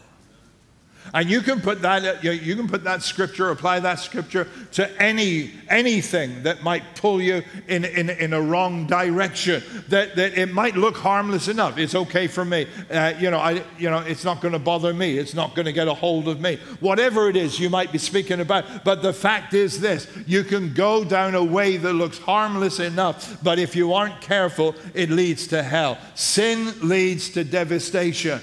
And 1.13 1.29
you 1.29 1.41
can 1.41 1.60
put 1.60 1.81
that, 1.81 2.24
you 2.24 2.55
can 2.55 2.67
put 2.67 2.84
that 2.86 3.03
scripture, 3.03 3.50
apply 3.50 3.81
that 3.81 4.00
scripture 4.00 4.48
to 4.74 5.01
any, 5.01 5.51
anything 5.70 6.43
that 6.43 6.63
might 6.63 6.96
pull 6.96 7.22
you 7.22 7.43
in, 7.67 7.84
in, 7.84 8.10
in 8.10 8.34
a 8.34 8.41
wrong 8.41 8.88
direction. 8.88 9.62
That, 9.89 10.15
that 10.15 10.38
it 10.38 10.53
might 10.53 10.75
look 10.75 10.98
harmless 10.98 11.48
enough. 11.48 11.77
It's 11.77 11.96
okay 11.96 12.27
for 12.27 12.46
me. 12.46 12.67
Uh, 12.89 13.13
you, 13.20 13.29
know, 13.29 13.39
I, 13.39 13.63
you 13.77 13.89
know, 13.89 14.00
it's 14.00 14.24
not 14.24 14.41
going 14.41 14.53
to 14.53 14.60
bother 14.60 14.93
me. 14.93 15.17
It's 15.17 15.34
not 15.34 15.53
going 15.53 15.65
to 15.65 15.74
get 15.74 15.88
a 15.88 15.93
hold 15.93 16.27
of 16.27 16.39
me. 16.39 16.58
Whatever 16.79 17.29
it 17.29 17.36
is 17.36 17.60
you 17.60 17.70
might 17.70 17.91
be 17.91 17.98
speaking 17.98 18.39
about. 18.39 18.86
But 18.86 19.01
the 19.01 19.13
fact 19.13 19.53
is 19.53 19.81
this 19.81 20.08
you 20.25 20.43
can 20.43 20.74
go 20.74 21.03
down 21.03 21.36
a 21.36 21.43
way 21.43 21.77
that 21.77 21.93
looks 21.93 22.20
harmless 22.20 22.79
enough, 22.79 23.41
but 23.43 23.60
if 23.60 23.75
you 23.75 23.93
aren't 23.93 24.22
careful, 24.22 24.75
it 24.93 25.10
leads 25.10 25.48
to 25.48 25.62
hell. 25.62 25.98
Sin 26.15 26.74
leads 26.88 27.29
to 27.31 27.43
devastation. 27.43 28.39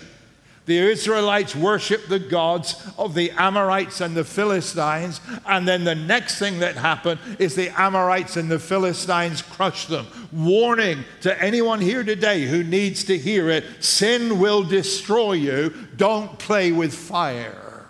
The 0.69 0.77
Israelites 0.77 1.57
worshiped 1.57 2.11
the 2.11 2.19
gods 2.19 2.77
of 2.99 3.15
the 3.15 3.31
Amorites 3.31 4.03
and 4.03 4.15
the 4.15 4.23
Philistines, 4.23 5.19
and 5.47 5.67
then 5.67 5.85
the 5.85 5.95
next 5.95 6.39
thing 6.39 6.59
that 6.59 6.77
happened 6.77 7.21
is 7.39 7.55
the 7.55 7.71
Amorites 7.81 8.37
and 8.37 8.51
the 8.51 8.59
Philistines 8.59 9.41
crushed 9.41 9.89
them. 9.89 10.07
Warning 10.31 11.05
to 11.23 11.43
anyone 11.43 11.81
here 11.81 12.05
today 12.05 12.45
who 12.45 12.63
needs 12.63 13.03
to 13.05 13.17
hear 13.17 13.49
it 13.49 13.65
sin 13.83 14.39
will 14.39 14.63
destroy 14.63 15.33
you. 15.33 15.73
Don't 15.97 16.39
play 16.39 16.71
with 16.71 16.93
fire. 16.93 17.87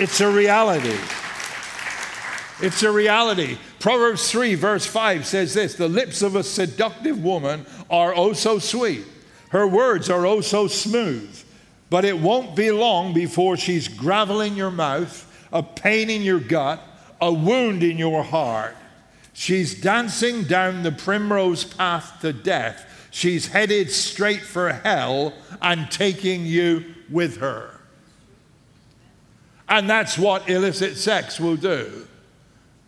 It's 0.00 0.20
a 0.20 0.28
reality. 0.28 0.98
It's 2.60 2.82
a 2.82 2.90
reality. 2.90 3.56
Proverbs 3.78 4.28
3, 4.32 4.56
verse 4.56 4.84
5 4.84 5.24
says 5.24 5.54
this 5.54 5.76
The 5.76 5.86
lips 5.86 6.22
of 6.22 6.34
a 6.34 6.42
seductive 6.42 7.22
woman 7.22 7.66
are 7.88 8.12
oh 8.16 8.32
so 8.32 8.58
sweet. 8.58 9.04
Her 9.52 9.66
words 9.66 10.08
are 10.08 10.24
oh 10.24 10.40
so 10.40 10.66
smooth, 10.66 11.38
but 11.90 12.06
it 12.06 12.18
won't 12.18 12.56
be 12.56 12.70
long 12.70 13.12
before 13.12 13.58
she's 13.58 13.86
gravel 13.86 14.40
in 14.40 14.56
your 14.56 14.70
mouth, 14.70 15.30
a 15.52 15.62
pain 15.62 16.08
in 16.08 16.22
your 16.22 16.40
gut, 16.40 16.80
a 17.20 17.30
wound 17.30 17.82
in 17.82 17.98
your 17.98 18.24
heart. 18.24 18.74
She's 19.34 19.78
dancing 19.78 20.44
down 20.44 20.82
the 20.82 20.90
primrose 20.90 21.64
path 21.64 22.16
to 22.22 22.32
death. 22.32 23.08
She's 23.10 23.48
headed 23.48 23.90
straight 23.90 24.40
for 24.40 24.72
hell 24.72 25.34
and 25.60 25.90
taking 25.90 26.46
you 26.46 26.86
with 27.10 27.36
her. 27.36 27.78
And 29.68 29.88
that's 29.88 30.16
what 30.16 30.48
illicit 30.48 30.96
sex 30.96 31.38
will 31.38 31.56
do. 31.56 32.08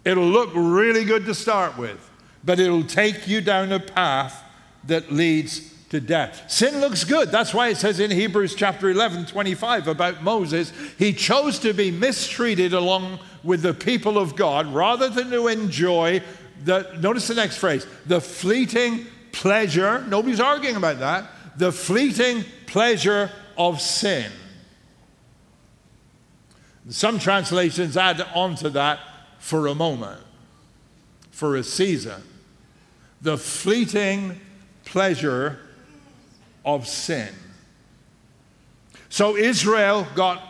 It'll 0.02 0.24
look 0.24 0.50
really 0.54 1.04
good 1.04 1.26
to 1.26 1.34
start 1.34 1.76
with, 1.76 2.10
but 2.42 2.58
it'll 2.58 2.84
take 2.84 3.28
you 3.28 3.42
down 3.42 3.70
a 3.70 3.80
path 3.80 4.42
that 4.84 5.12
leads 5.12 5.73
to 5.94 6.00
death. 6.00 6.50
Sin 6.50 6.80
looks 6.80 7.04
good. 7.04 7.30
That's 7.30 7.54
why 7.54 7.68
it 7.68 7.76
says 7.76 8.00
in 8.00 8.10
Hebrews 8.10 8.56
chapter 8.56 8.90
11, 8.90 9.26
25 9.26 9.86
about 9.86 10.22
Moses, 10.24 10.72
he 10.98 11.12
chose 11.12 11.60
to 11.60 11.72
be 11.72 11.92
mistreated 11.92 12.72
along 12.72 13.20
with 13.44 13.62
the 13.62 13.74
people 13.74 14.18
of 14.18 14.34
God 14.34 14.66
rather 14.74 15.08
than 15.08 15.30
to 15.30 15.46
enjoy 15.46 16.20
the, 16.64 16.96
notice 17.00 17.28
the 17.28 17.34
next 17.34 17.58
phrase, 17.58 17.86
the 18.06 18.20
fleeting 18.20 19.06
pleasure, 19.30 20.04
nobody's 20.08 20.40
arguing 20.40 20.76
about 20.76 20.98
that, 20.98 21.30
the 21.56 21.70
fleeting 21.70 22.44
pleasure 22.66 23.30
of 23.56 23.80
sin. 23.80 24.32
Some 26.88 27.20
translations 27.20 27.96
add 27.96 28.20
on 28.34 28.56
to 28.56 28.70
that 28.70 28.98
for 29.38 29.68
a 29.68 29.74
moment, 29.76 30.20
for 31.30 31.54
a 31.54 31.62
season. 31.62 32.20
The 33.22 33.38
fleeting 33.38 34.40
pleasure 34.84 35.60
of 36.64 36.86
sin. 36.86 37.28
So 39.08 39.36
Israel 39.36 40.06
got 40.14 40.42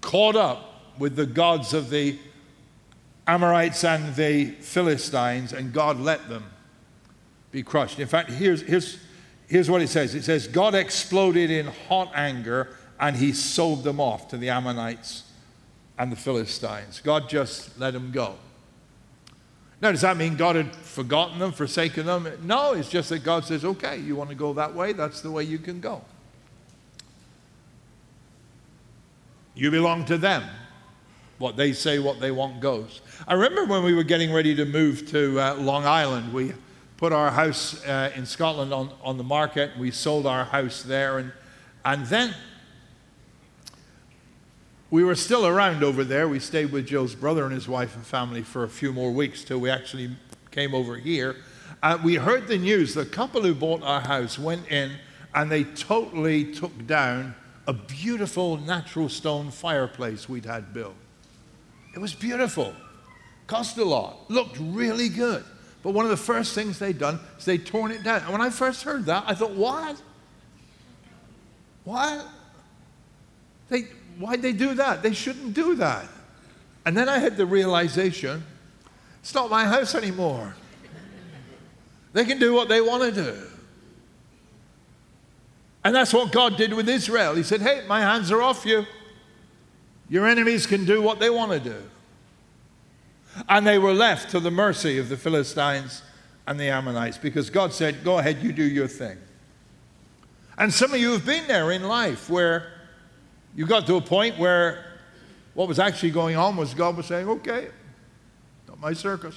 caught 0.00 0.36
up 0.36 0.82
with 0.98 1.16
the 1.16 1.26
gods 1.26 1.74
of 1.74 1.90
the 1.90 2.18
Amorites 3.26 3.82
and 3.82 4.14
the 4.14 4.52
Philistines, 4.60 5.52
and 5.52 5.72
God 5.72 5.98
let 5.98 6.28
them 6.28 6.44
be 7.50 7.62
crushed. 7.62 7.98
In 7.98 8.06
fact, 8.06 8.30
here's, 8.30 8.62
here's, 8.62 8.98
here's 9.48 9.68
what 9.68 9.82
it 9.82 9.88
says 9.88 10.14
it 10.14 10.22
says, 10.22 10.46
God 10.46 10.74
exploded 10.74 11.50
in 11.50 11.66
hot 11.88 12.12
anger 12.14 12.76
and 13.00 13.16
he 13.16 13.32
sold 13.32 13.84
them 13.84 14.00
off 14.00 14.28
to 14.28 14.36
the 14.36 14.50
Ammonites 14.50 15.24
and 15.98 16.12
the 16.12 16.16
Philistines. 16.16 17.00
God 17.02 17.28
just 17.28 17.78
let 17.78 17.92
them 17.92 18.10
go. 18.12 18.36
Now, 19.80 19.90
does 19.92 20.00
that 20.00 20.16
mean 20.16 20.36
God 20.36 20.56
had 20.56 20.74
forgotten 20.74 21.38
them, 21.38 21.52
forsaken 21.52 22.06
them? 22.06 22.26
No, 22.42 22.72
it's 22.72 22.88
just 22.88 23.10
that 23.10 23.22
God 23.24 23.44
says, 23.44 23.64
okay, 23.64 23.98
you 23.98 24.16
want 24.16 24.30
to 24.30 24.36
go 24.36 24.54
that 24.54 24.74
way? 24.74 24.92
That's 24.94 25.20
the 25.20 25.30
way 25.30 25.44
you 25.44 25.58
can 25.58 25.80
go. 25.80 26.02
You 29.54 29.70
belong 29.70 30.04
to 30.06 30.18
them. 30.18 30.44
What 31.38 31.56
they 31.56 31.74
say, 31.74 31.98
what 31.98 32.20
they 32.20 32.30
want 32.30 32.60
goes. 32.60 33.02
I 33.28 33.34
remember 33.34 33.66
when 33.66 33.84
we 33.84 33.92
were 33.92 34.02
getting 34.02 34.32
ready 34.32 34.54
to 34.54 34.64
move 34.64 35.10
to 35.10 35.38
uh, 35.38 35.54
Long 35.56 35.84
Island, 35.84 36.32
we 36.32 36.54
put 36.96 37.12
our 37.12 37.30
house 37.30 37.84
uh, 37.84 38.10
in 38.14 38.24
Scotland 38.24 38.72
on, 38.72 38.90
on 39.02 39.18
the 39.18 39.24
market. 39.24 39.72
We 39.78 39.90
sold 39.90 40.26
our 40.26 40.46
house 40.46 40.82
there. 40.82 41.18
And, 41.18 41.32
and 41.84 42.06
then 42.06 42.34
we 44.90 45.04
were 45.04 45.14
still 45.14 45.46
around 45.46 45.82
over 45.82 46.04
there. 46.04 46.28
We 46.28 46.38
stayed 46.38 46.72
with 46.72 46.86
Joe's 46.86 47.14
brother 47.14 47.44
and 47.44 47.52
his 47.52 47.68
wife 47.68 47.96
and 47.96 48.06
family 48.06 48.42
for 48.42 48.64
a 48.64 48.68
few 48.68 48.92
more 48.92 49.10
weeks 49.10 49.44
till 49.44 49.58
we 49.58 49.70
actually 49.70 50.10
came 50.50 50.74
over 50.74 50.96
here. 50.96 51.36
Uh, 51.82 51.98
we 52.02 52.14
heard 52.14 52.46
the 52.46 52.58
news 52.58 52.94
the 52.94 53.04
couple 53.04 53.42
who 53.42 53.54
bought 53.54 53.82
our 53.82 54.00
house 54.00 54.38
went 54.38 54.66
in 54.70 54.92
and 55.34 55.50
they 55.50 55.64
totally 55.64 56.52
took 56.52 56.86
down 56.86 57.34
a 57.66 57.72
beautiful 57.72 58.56
natural 58.58 59.08
stone 59.08 59.50
fireplace 59.50 60.28
we'd 60.28 60.46
had 60.46 60.72
built. 60.72 60.94
It 61.94 61.98
was 61.98 62.14
beautiful, 62.14 62.74
cost 63.46 63.76
a 63.78 63.84
lot, 63.84 64.30
looked 64.30 64.56
really 64.58 65.08
good. 65.08 65.44
But 65.82 65.92
one 65.92 66.04
of 66.04 66.10
the 66.10 66.16
first 66.16 66.54
things 66.54 66.78
they'd 66.78 66.98
done 66.98 67.20
is 67.38 67.44
they'd 67.44 67.64
torn 67.64 67.90
it 67.90 68.02
down. 68.02 68.22
And 68.22 68.32
when 68.32 68.40
I 68.40 68.50
first 68.50 68.82
heard 68.82 69.04
that, 69.06 69.24
I 69.26 69.34
thought, 69.34 69.52
what? 69.52 70.00
What? 71.84 72.26
They, 73.68 73.84
why'd 74.18 74.42
they 74.42 74.52
do 74.52 74.74
that? 74.74 75.02
They 75.02 75.12
shouldn't 75.12 75.54
do 75.54 75.74
that. 75.76 76.06
And 76.84 76.96
then 76.96 77.08
I 77.08 77.18
had 77.18 77.36
the 77.36 77.46
realization 77.46 78.44
it's 79.20 79.34
not 79.34 79.50
my 79.50 79.64
house 79.64 79.96
anymore. 79.96 80.54
They 82.12 82.24
can 82.24 82.38
do 82.38 82.54
what 82.54 82.68
they 82.68 82.80
want 82.80 83.02
to 83.02 83.10
do. 83.10 83.42
And 85.82 85.92
that's 85.94 86.14
what 86.14 86.30
God 86.30 86.56
did 86.56 86.72
with 86.72 86.88
Israel. 86.88 87.34
He 87.34 87.42
said, 87.42 87.60
Hey, 87.60 87.82
my 87.88 88.00
hands 88.00 88.30
are 88.30 88.40
off 88.40 88.64
you. 88.64 88.86
Your 90.08 90.28
enemies 90.28 90.64
can 90.64 90.84
do 90.84 91.02
what 91.02 91.18
they 91.18 91.28
want 91.28 91.50
to 91.50 91.58
do. 91.58 91.82
And 93.48 93.66
they 93.66 93.78
were 93.78 93.92
left 93.92 94.30
to 94.30 94.38
the 94.38 94.52
mercy 94.52 94.96
of 94.98 95.08
the 95.08 95.16
Philistines 95.16 96.02
and 96.46 96.60
the 96.60 96.68
Ammonites 96.68 97.18
because 97.18 97.50
God 97.50 97.72
said, 97.72 98.04
Go 98.04 98.18
ahead, 98.18 98.40
you 98.40 98.52
do 98.52 98.62
your 98.62 98.86
thing. 98.86 99.18
And 100.56 100.72
some 100.72 100.94
of 100.94 101.00
you 101.00 101.12
have 101.12 101.26
been 101.26 101.48
there 101.48 101.72
in 101.72 101.82
life 101.82 102.30
where 102.30 102.75
you 103.56 103.66
got 103.66 103.86
to 103.86 103.96
a 103.96 104.00
point 104.02 104.38
where 104.38 104.84
what 105.54 105.66
was 105.66 105.78
actually 105.78 106.10
going 106.10 106.36
on 106.36 106.56
was 106.56 106.74
God 106.74 106.96
was 106.96 107.06
saying, 107.06 107.26
okay, 107.28 107.68
not 108.68 108.78
my 108.78 108.92
circus. 108.92 109.34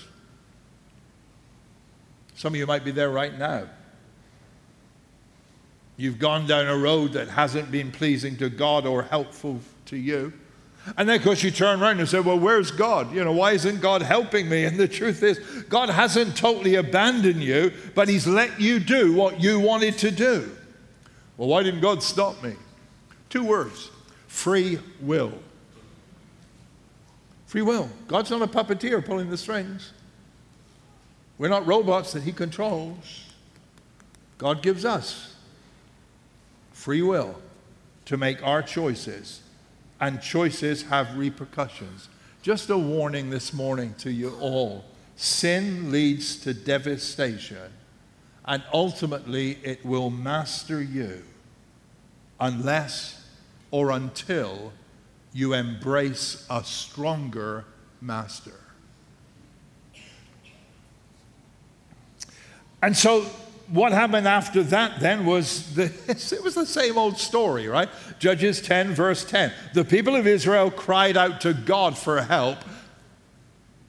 Some 2.35 2.53
of 2.53 2.59
you 2.59 2.67
might 2.67 2.83
be 2.83 2.91
there 2.91 3.09
right 3.09 3.37
now. 3.37 3.69
You've 5.95 6.19
gone 6.19 6.47
down 6.47 6.67
a 6.67 6.77
road 6.77 7.13
that 7.13 7.29
hasn't 7.29 7.71
been 7.71 7.91
pleasing 7.91 8.37
to 8.37 8.49
God 8.49 8.85
or 8.85 9.03
helpful 9.03 9.59
to 9.85 9.97
you. 9.97 10.33
And 10.97 11.07
then, 11.07 11.17
of 11.17 11.23
course, 11.23 11.43
you 11.43 11.51
turn 11.51 11.81
around 11.81 11.99
and 11.99 12.07
say, 12.07 12.21
Well, 12.21 12.39
where's 12.39 12.71
God? 12.71 13.13
You 13.13 13.23
know, 13.23 13.33
why 13.33 13.51
isn't 13.51 13.81
God 13.81 14.01
helping 14.01 14.47
me? 14.47 14.63
And 14.63 14.77
the 14.77 14.87
truth 14.87 15.21
is, 15.23 15.39
God 15.67 15.89
hasn't 15.89 16.37
totally 16.37 16.75
abandoned 16.75 17.43
you, 17.43 17.73
but 17.95 18.07
He's 18.07 18.25
let 18.25 18.61
you 18.61 18.79
do 18.79 19.13
what 19.13 19.41
you 19.41 19.59
wanted 19.59 19.97
to 19.99 20.11
do. 20.11 20.49
Well, 21.35 21.49
why 21.49 21.63
didn't 21.63 21.81
God 21.81 22.01
stop 22.01 22.41
me? 22.41 22.53
Two 23.29 23.43
words 23.43 23.91
free 24.29 24.79
will. 25.01 25.33
Free 27.47 27.63
will. 27.63 27.89
God's 28.07 28.29
not 28.29 28.43
a 28.43 28.47
puppeteer 28.47 29.03
pulling 29.03 29.29
the 29.29 29.37
strings. 29.37 29.91
We're 31.37 31.49
not 31.49 31.65
robots 31.65 32.13
that 32.13 32.23
He 32.23 32.31
controls. 32.31 33.25
God 34.37 34.61
gives 34.61 34.85
us 34.85 35.35
free 36.71 37.01
will 37.01 37.41
to 38.05 38.15
make 38.15 38.41
our 38.45 38.61
choices, 38.61 39.41
and 39.99 40.21
choices 40.21 40.83
have 40.83 41.17
repercussions. 41.17 42.07
Just 42.41 42.69
a 42.69 42.77
warning 42.77 43.29
this 43.29 43.51
morning 43.51 43.93
to 43.97 44.11
you 44.11 44.33
all 44.39 44.85
sin 45.15 45.91
leads 45.91 46.37
to 46.37 46.53
devastation, 46.53 47.73
and 48.45 48.63
ultimately 48.73 49.59
it 49.63 49.83
will 49.83 50.09
master 50.09 50.81
you 50.81 51.23
unless 52.39 53.18
or 53.71 53.91
until 53.91 54.73
you 55.33 55.53
embrace 55.53 56.45
a 56.49 56.63
stronger 56.63 57.65
master. 58.01 58.53
And 62.81 62.95
so 62.95 63.25
what 63.67 63.91
happened 63.91 64.27
after 64.27 64.63
that 64.63 64.99
then 64.99 65.25
was 65.25 65.75
the, 65.75 65.85
it 66.07 66.43
was 66.43 66.55
the 66.55 66.65
same 66.65 66.97
old 66.97 67.17
story, 67.17 67.67
right? 67.67 67.89
Judges 68.17 68.61
10, 68.61 68.93
verse 68.93 69.23
10. 69.25 69.53
The 69.73 69.85
people 69.85 70.15
of 70.15 70.25
Israel 70.25 70.71
cried 70.71 71.17
out 71.17 71.41
to 71.41 71.53
God 71.53 71.97
for 71.97 72.21
help. 72.21 72.57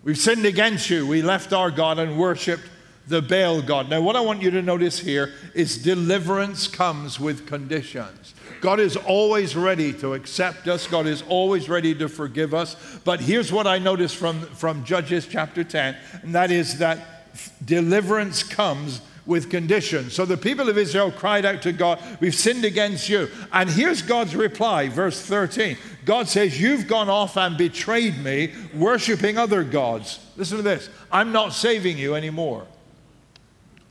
We've 0.03 0.19
sinned 0.19 0.45
against 0.45 0.91
you. 0.91 1.07
We 1.07 1.23
left 1.23 1.53
our 1.53 1.71
God 1.71 1.99
and 1.99 2.19
worshiped 2.19 2.65
the 3.11 3.21
Baal 3.21 3.61
God. 3.61 3.91
Now, 3.91 4.01
what 4.01 4.17
I 4.17 4.21
want 4.21 4.41
you 4.41 4.51
to 4.53 4.63
notice 4.63 4.99
here 4.99 5.33
is 5.53 5.77
deliverance 5.77 6.67
comes 6.69 7.21
with 7.21 7.47
conditions. 7.47 8.35
God 8.61 8.79
is 8.79 8.97
always 8.97 9.57
ready 9.57 9.93
to 9.95 10.15
accept 10.15 10.69
us, 10.69 10.87
God 10.87 11.07
is 11.07 11.23
always 11.29 11.69
ready 11.69 11.95
to 11.97 12.09
forgive 12.09 12.55
us. 12.55 12.77
But 13.05 13.21
here's 13.21 13.53
what 13.53 13.67
I 13.67 13.79
noticed 13.79 14.17
from, 14.17 14.43
from 14.43 14.85
Judges 14.85 15.27
chapter 15.27 15.65
10, 15.65 15.97
and 16.23 16.35
that 16.35 16.51
is 16.51 16.79
that 16.79 17.65
deliverance 17.65 18.43
comes 18.43 19.01
with 19.27 19.51
conditions. 19.51 20.13
So 20.15 20.25
the 20.25 20.37
people 20.37 20.69
of 20.69 20.77
Israel 20.77 21.11
cried 21.11 21.45
out 21.45 21.63
to 21.63 21.73
God, 21.73 22.01
We've 22.21 22.35
sinned 22.35 22.65
against 22.65 23.09
you. 23.09 23.29
And 23.53 23.71
here's 23.71 24.03
God's 24.03 24.35
reply, 24.35 24.89
verse 24.89 25.21
13. 25.21 25.77
God 26.05 26.29
says, 26.29 26.61
You've 26.61 26.87
gone 26.87 27.09
off 27.09 27.37
and 27.37 27.57
betrayed 27.57 28.19
me, 28.19 28.53
worshiping 28.75 29.39
other 29.39 29.63
gods. 29.63 30.19
Listen 30.37 30.57
to 30.57 30.63
this 30.63 30.91
I'm 31.13 31.33
not 31.33 31.53
saving 31.53 31.99
you 31.99 32.15
anymore. 32.15 32.67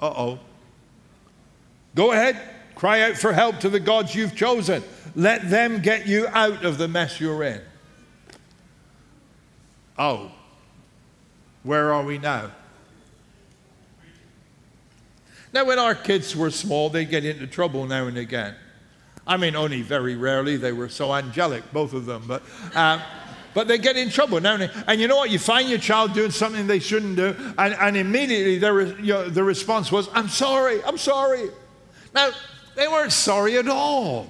Uh 0.01 0.13
oh. 0.15 0.39
Go 1.96 2.12
ahead, 2.12 2.39
cry 2.75 3.01
out 3.01 3.18
for 3.18 3.34
help 3.34 3.60
to 3.60 3.70
the 3.70 3.79
gods 3.79 4.15
you've 4.15 4.36
chosen. 4.36 4.84
Let 5.15 5.50
them 5.50 5.82
get 5.82 6.08
you 6.08 6.27
out 6.27 6.63
of 6.63 6.77
the 6.77 6.88
mess 6.88 7.20
you're 7.20 7.44
in. 7.44 7.62
Oh, 9.98 10.32
where 11.63 11.91
are 11.91 12.03
we 12.03 12.18
now? 12.18 12.51
Now, 15.51 15.65
when 15.65 15.79
our 15.79 15.96
kids 15.96 16.36
were 16.36 16.51
small, 16.51 16.89
they'd 16.89 17.10
get 17.10 17.25
into 17.25 17.48
trouble 17.48 17.86
now 17.86 18.06
and 18.08 18.18
again. 18.18 18.56
I 19.25 19.38
mean, 19.38 19.56
only 19.56 19.82
very 19.82 20.15
rarely. 20.15 20.58
They 20.58 20.72
were 20.72 20.89
so 20.89 21.13
angelic, 21.13 21.72
both 21.74 21.94
of 21.94 22.06
them. 22.06 22.24
But, 22.27 22.44
uh, 22.75 23.00
but 23.59 23.67
they 23.67 23.77
get 23.77 23.97
in 23.97 24.09
trouble 24.09 24.39
now 24.39 24.57
and 24.87 25.01
you 25.01 25.09
know 25.09 25.17
what? 25.17 25.29
You 25.29 25.37
find 25.37 25.67
your 25.67 25.79
child 25.79 26.13
doing 26.13 26.31
something 26.31 26.65
they 26.65 26.79
shouldn't 26.79 27.17
do, 27.17 27.35
and, 27.57 27.73
and 27.73 27.97
immediately 27.97 28.57
their, 28.57 28.97
you 29.01 29.11
know, 29.11 29.27
the 29.27 29.43
response 29.43 29.91
was, 29.91 30.07
I'm 30.13 30.29
sorry, 30.29 30.81
I'm 30.85 30.97
sorry. 30.97 31.49
Now, 32.15 32.29
they 32.77 32.87
weren't 32.87 33.11
sorry 33.11 33.57
at 33.57 33.67
all. 33.67 34.29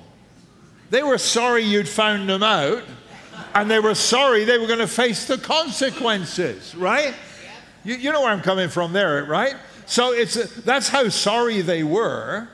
They 0.89 1.03
were 1.03 1.19
sorry 1.19 1.61
you'd 1.61 1.87
found 1.87 2.27
them 2.27 2.41
out, 2.41 2.81
and 3.53 3.69
they 3.69 3.79
were 3.79 3.93
sorry 3.93 4.45
they 4.45 4.57
were 4.57 4.65
going 4.65 4.79
to 4.79 4.87
face 4.87 5.27
the 5.27 5.37
consequences, 5.37 6.73
right? 6.73 7.13
You, 7.83 7.97
you 7.97 8.11
know 8.11 8.21
where 8.21 8.31
I'm 8.31 8.41
coming 8.41 8.69
from 8.69 8.93
there, 8.93 9.25
right? 9.25 9.53
So 9.85 10.11
it's, 10.11 10.55
that's 10.61 10.89
how 10.89 11.07
sorry 11.09 11.61
they 11.61 11.83
were. 11.83 12.47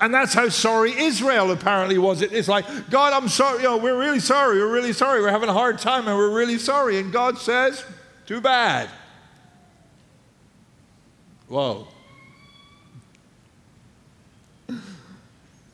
And 0.00 0.14
that's 0.14 0.32
how 0.32 0.48
sorry 0.48 0.92
Israel 0.96 1.50
apparently 1.50 1.98
was. 1.98 2.22
It's 2.22 2.46
like, 2.46 2.66
God, 2.88 3.12
I'm 3.12 3.28
sorry. 3.28 3.58
You 3.58 3.64
know, 3.64 3.76
we're 3.78 3.98
really 3.98 4.20
sorry. 4.20 4.58
We're 4.58 4.72
really 4.72 4.92
sorry. 4.92 5.20
We're 5.20 5.30
having 5.30 5.48
a 5.48 5.54
hard 5.54 5.78
time 5.78 6.06
and 6.06 6.16
we're 6.16 6.30
really 6.30 6.58
sorry. 6.58 6.98
And 6.98 7.12
God 7.12 7.36
says, 7.38 7.84
too 8.26 8.40
bad. 8.40 8.88
Whoa. 11.48 11.88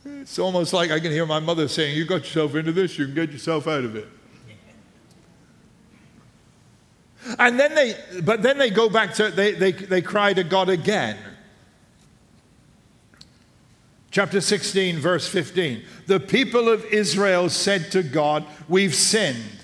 It's 0.06 0.38
almost 0.38 0.72
like 0.72 0.90
I 0.90 1.00
can 1.00 1.10
hear 1.10 1.26
my 1.26 1.40
mother 1.40 1.68
saying, 1.68 1.96
You 1.96 2.06
got 2.06 2.20
yourself 2.20 2.54
into 2.54 2.72
this, 2.72 2.98
you 2.98 3.06
can 3.06 3.14
get 3.14 3.30
yourself 3.30 3.66
out 3.66 3.84
of 3.84 3.94
it. 3.96 4.08
And 7.38 7.58
then 7.58 7.74
they, 7.74 7.94
but 8.22 8.42
then 8.42 8.58
they 8.58 8.70
go 8.70 8.88
back 8.88 9.14
to, 9.14 9.30
they, 9.30 9.52
they, 9.52 9.72
they 9.72 10.02
cry 10.02 10.32
to 10.32 10.44
God 10.44 10.68
again. 10.68 11.18
Chapter 14.14 14.40
16, 14.40 15.00
verse 15.00 15.26
15. 15.26 15.82
The 16.06 16.20
people 16.20 16.68
of 16.68 16.84
Israel 16.84 17.48
said 17.48 17.90
to 17.90 18.04
God, 18.04 18.46
We've 18.68 18.94
sinned. 18.94 19.58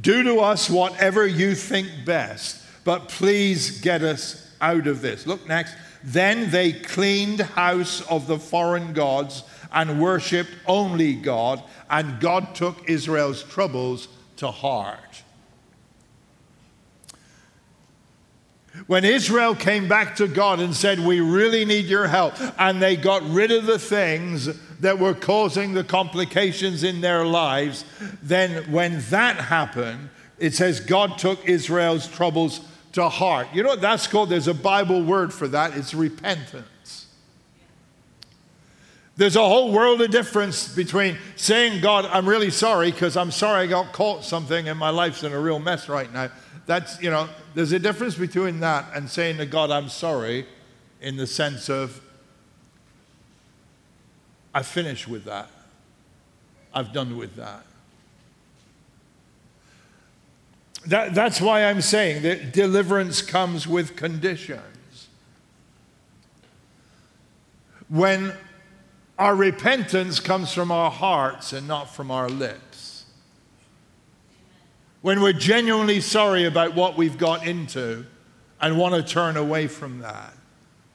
Do 0.00 0.24
to 0.24 0.40
us 0.40 0.68
whatever 0.68 1.24
you 1.24 1.54
think 1.54 1.88
best, 2.04 2.60
but 2.82 3.08
please 3.08 3.80
get 3.80 4.02
us 4.02 4.52
out 4.60 4.88
of 4.88 5.00
this. 5.00 5.28
Look 5.28 5.46
next. 5.46 5.76
Then 6.02 6.50
they 6.50 6.72
cleaned 6.72 7.38
house 7.38 8.00
of 8.08 8.26
the 8.26 8.40
foreign 8.40 8.94
gods 8.94 9.44
and 9.72 10.02
worshipped 10.02 10.50
only 10.66 11.14
God, 11.14 11.62
and 11.88 12.18
God 12.18 12.56
took 12.56 12.90
Israel's 12.90 13.44
troubles 13.44 14.08
to 14.38 14.50
heart. 14.50 15.22
When 18.86 19.04
Israel 19.04 19.54
came 19.54 19.88
back 19.88 20.16
to 20.16 20.26
God 20.26 20.60
and 20.60 20.74
said, 20.74 20.98
We 20.98 21.20
really 21.20 21.64
need 21.64 21.86
your 21.86 22.08
help, 22.08 22.34
and 22.58 22.82
they 22.82 22.96
got 22.96 23.22
rid 23.22 23.50
of 23.50 23.66
the 23.66 23.78
things 23.78 24.46
that 24.80 24.98
were 24.98 25.14
causing 25.14 25.74
the 25.74 25.84
complications 25.84 26.82
in 26.82 27.00
their 27.00 27.24
lives, 27.24 27.84
then 28.22 28.70
when 28.70 29.00
that 29.10 29.36
happened, 29.36 30.10
it 30.38 30.54
says 30.54 30.80
God 30.80 31.18
took 31.18 31.48
Israel's 31.48 32.08
troubles 32.08 32.60
to 32.92 33.08
heart. 33.08 33.48
You 33.52 33.62
know 33.62 33.70
what 33.70 33.80
that's 33.80 34.06
called? 34.06 34.28
There's 34.28 34.48
a 34.48 34.54
Bible 34.54 35.02
word 35.02 35.32
for 35.32 35.48
that 35.48 35.76
it's 35.76 35.94
repentance. 35.94 37.06
There's 39.16 39.36
a 39.36 39.48
whole 39.48 39.72
world 39.72 40.00
of 40.00 40.10
difference 40.10 40.74
between 40.74 41.16
saying, 41.36 41.80
God, 41.80 42.04
I'm 42.06 42.28
really 42.28 42.50
sorry 42.50 42.90
because 42.90 43.16
I'm 43.16 43.30
sorry 43.30 43.62
I 43.62 43.66
got 43.68 43.92
caught 43.92 44.24
something 44.24 44.68
and 44.68 44.76
my 44.76 44.90
life's 44.90 45.22
in 45.22 45.32
a 45.32 45.38
real 45.38 45.60
mess 45.60 45.88
right 45.88 46.12
now. 46.12 46.30
That's, 46.66 47.00
you 47.02 47.10
know, 47.10 47.28
there's 47.54 47.72
a 47.72 47.78
difference 47.78 48.14
between 48.14 48.60
that 48.60 48.86
and 48.94 49.08
saying 49.08 49.36
to 49.36 49.46
God, 49.46 49.70
I'm 49.70 49.88
sorry, 49.88 50.46
in 51.00 51.16
the 51.16 51.26
sense 51.26 51.68
of, 51.68 52.00
I 54.54 54.62
finished 54.62 55.08
with 55.08 55.24
that. 55.24 55.50
I've 56.72 56.92
done 56.92 57.16
with 57.16 57.36
that. 57.36 57.64
that. 60.86 61.14
That's 61.14 61.40
why 61.40 61.64
I'm 61.64 61.80
saying 61.80 62.22
that 62.22 62.52
deliverance 62.52 63.20
comes 63.20 63.66
with 63.66 63.96
conditions. 63.96 65.08
When 67.88 68.32
our 69.18 69.34
repentance 69.34 70.18
comes 70.18 70.52
from 70.52 70.72
our 70.72 70.90
hearts 70.90 71.52
and 71.52 71.68
not 71.68 71.94
from 71.94 72.10
our 72.10 72.28
lips 72.28 72.73
when 75.04 75.20
we're 75.20 75.34
genuinely 75.34 76.00
sorry 76.00 76.46
about 76.46 76.74
what 76.74 76.96
we've 76.96 77.18
got 77.18 77.46
into 77.46 78.06
and 78.58 78.78
want 78.78 78.94
to 78.94 79.02
turn 79.02 79.36
away 79.36 79.66
from 79.66 79.98
that, 79.98 80.32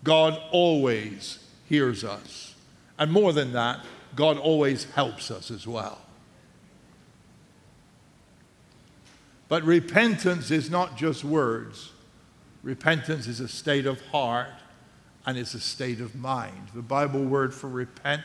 God 0.03 0.35
always 0.49 1.37
hears 1.67 2.03
us. 2.03 2.55
And 2.97 3.11
more 3.11 3.33
than 3.33 3.53
that, 3.53 3.85
God 4.15 4.39
always 4.39 4.85
helps 4.85 5.29
us 5.29 5.51
as 5.51 5.67
well. 5.67 6.01
But 9.47 9.61
repentance 9.61 10.49
is 10.49 10.71
not 10.71 10.97
just 10.97 11.23
words. 11.23 11.91
Repentance 12.63 13.27
is 13.27 13.39
a 13.39 13.47
state 13.47 13.85
of 13.85 14.01
heart 14.07 14.49
and 15.27 15.37
it's 15.37 15.53
a 15.53 15.59
state 15.59 16.01
of 16.01 16.15
mind. 16.15 16.69
The 16.73 16.81
Bible 16.81 17.23
word 17.23 17.53
for 17.53 17.69
repent 17.69 18.23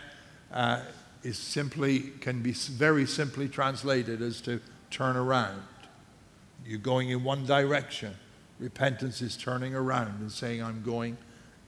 uh, 0.51 0.81
is 1.23 1.37
simply, 1.37 2.01
can 2.23 2.41
be 2.41 2.53
very 2.53 3.05
simply 3.05 3.51
translated 3.51 4.23
as 4.23 4.41
to 4.41 4.63
turn 4.91 5.19
around. 5.19 5.61
You're 6.67 6.79
going 6.79 7.11
in 7.11 7.25
one 7.25 7.45
direction. 7.45 8.15
Repentance 8.59 9.21
is 9.21 9.37
turning 9.37 9.75
around 9.75 10.21
and 10.21 10.31
saying, 10.31 10.63
I'm 10.63 10.83
going 10.83 11.19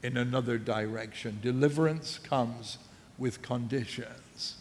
in 0.03 0.17
another 0.17 0.57
direction. 0.57 1.39
Deliverance 1.41 2.19
comes 2.19 2.77
with 3.17 3.41
conditions. 3.41 4.55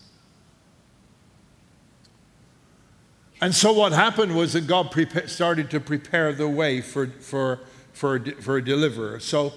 And 3.40 3.54
so 3.54 3.72
what 3.72 3.92
happened 3.92 4.34
was 4.34 4.54
that 4.54 4.66
God 4.66 4.90
prepa- 4.90 5.28
started 5.28 5.70
to 5.70 5.80
prepare 5.80 6.32
the 6.32 6.48
way 6.48 6.80
for, 6.80 7.06
for, 7.06 7.60
for, 7.92 8.18
for 8.18 8.56
a 8.56 8.64
deliverer. 8.64 9.20
So 9.20 9.52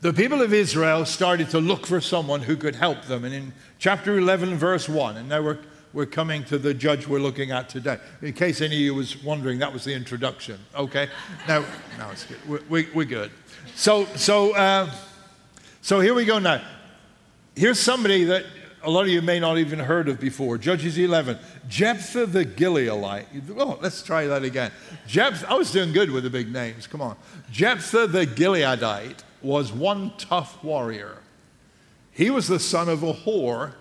the 0.00 0.12
people 0.12 0.42
of 0.42 0.52
Israel 0.52 1.04
started 1.06 1.50
to 1.50 1.60
look 1.60 1.86
for 1.86 2.00
someone 2.00 2.42
who 2.42 2.56
could 2.56 2.74
help 2.74 3.04
them. 3.04 3.24
And 3.24 3.32
in 3.32 3.52
chapter 3.78 4.18
11, 4.18 4.56
verse 4.56 4.88
1, 4.88 5.16
and 5.16 5.28
now 5.28 5.40
we're 5.40 5.60
we're 5.94 6.06
coming 6.06 6.44
to 6.44 6.58
the 6.58 6.74
judge 6.74 7.06
we're 7.06 7.20
looking 7.20 7.52
at 7.52 7.68
today. 7.68 7.98
In 8.20 8.32
case 8.32 8.60
any 8.60 8.74
of 8.74 8.80
you 8.80 8.94
was 8.94 9.22
wondering, 9.22 9.60
that 9.60 9.72
was 9.72 9.84
the 9.84 9.94
introduction. 9.94 10.58
Okay? 10.74 11.08
now, 11.48 11.64
now 11.96 12.10
it's 12.10 12.24
good. 12.24 12.38
We're, 12.48 12.60
we, 12.68 12.88
we're 12.92 13.04
good. 13.04 13.30
So, 13.76 14.04
so, 14.16 14.54
uh, 14.54 14.90
so 15.80 16.00
here 16.00 16.12
we 16.12 16.24
go 16.24 16.40
now. 16.40 16.60
Here's 17.54 17.78
somebody 17.78 18.24
that 18.24 18.44
a 18.82 18.90
lot 18.90 19.02
of 19.02 19.08
you 19.08 19.22
may 19.22 19.38
not 19.38 19.56
even 19.58 19.78
heard 19.78 20.08
of 20.08 20.18
before. 20.18 20.58
Judges 20.58 20.98
11. 20.98 21.38
Jephthah 21.68 22.26
the 22.26 22.44
Gileadite. 22.44 23.26
Oh, 23.56 23.78
let's 23.80 24.02
try 24.02 24.26
that 24.26 24.42
again. 24.42 24.72
Jephthah, 25.06 25.48
I 25.48 25.54
was 25.54 25.70
doing 25.70 25.92
good 25.92 26.10
with 26.10 26.24
the 26.24 26.30
big 26.30 26.52
names. 26.52 26.88
Come 26.88 27.00
on. 27.00 27.16
Jephthah 27.52 28.08
the 28.08 28.26
Gileadite 28.26 29.20
was 29.42 29.72
one 29.72 30.12
tough 30.18 30.62
warrior. 30.62 31.18
He 32.10 32.30
was 32.30 32.48
the 32.48 32.60
son 32.60 32.88
of 32.88 33.02
a 33.02 33.12
whore, 33.12 33.74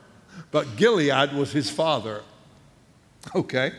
but 0.51 0.75
Gilead 0.75 1.33
was 1.33 1.51
his 1.51 1.69
father. 1.69 2.21
Okay. 3.35 3.71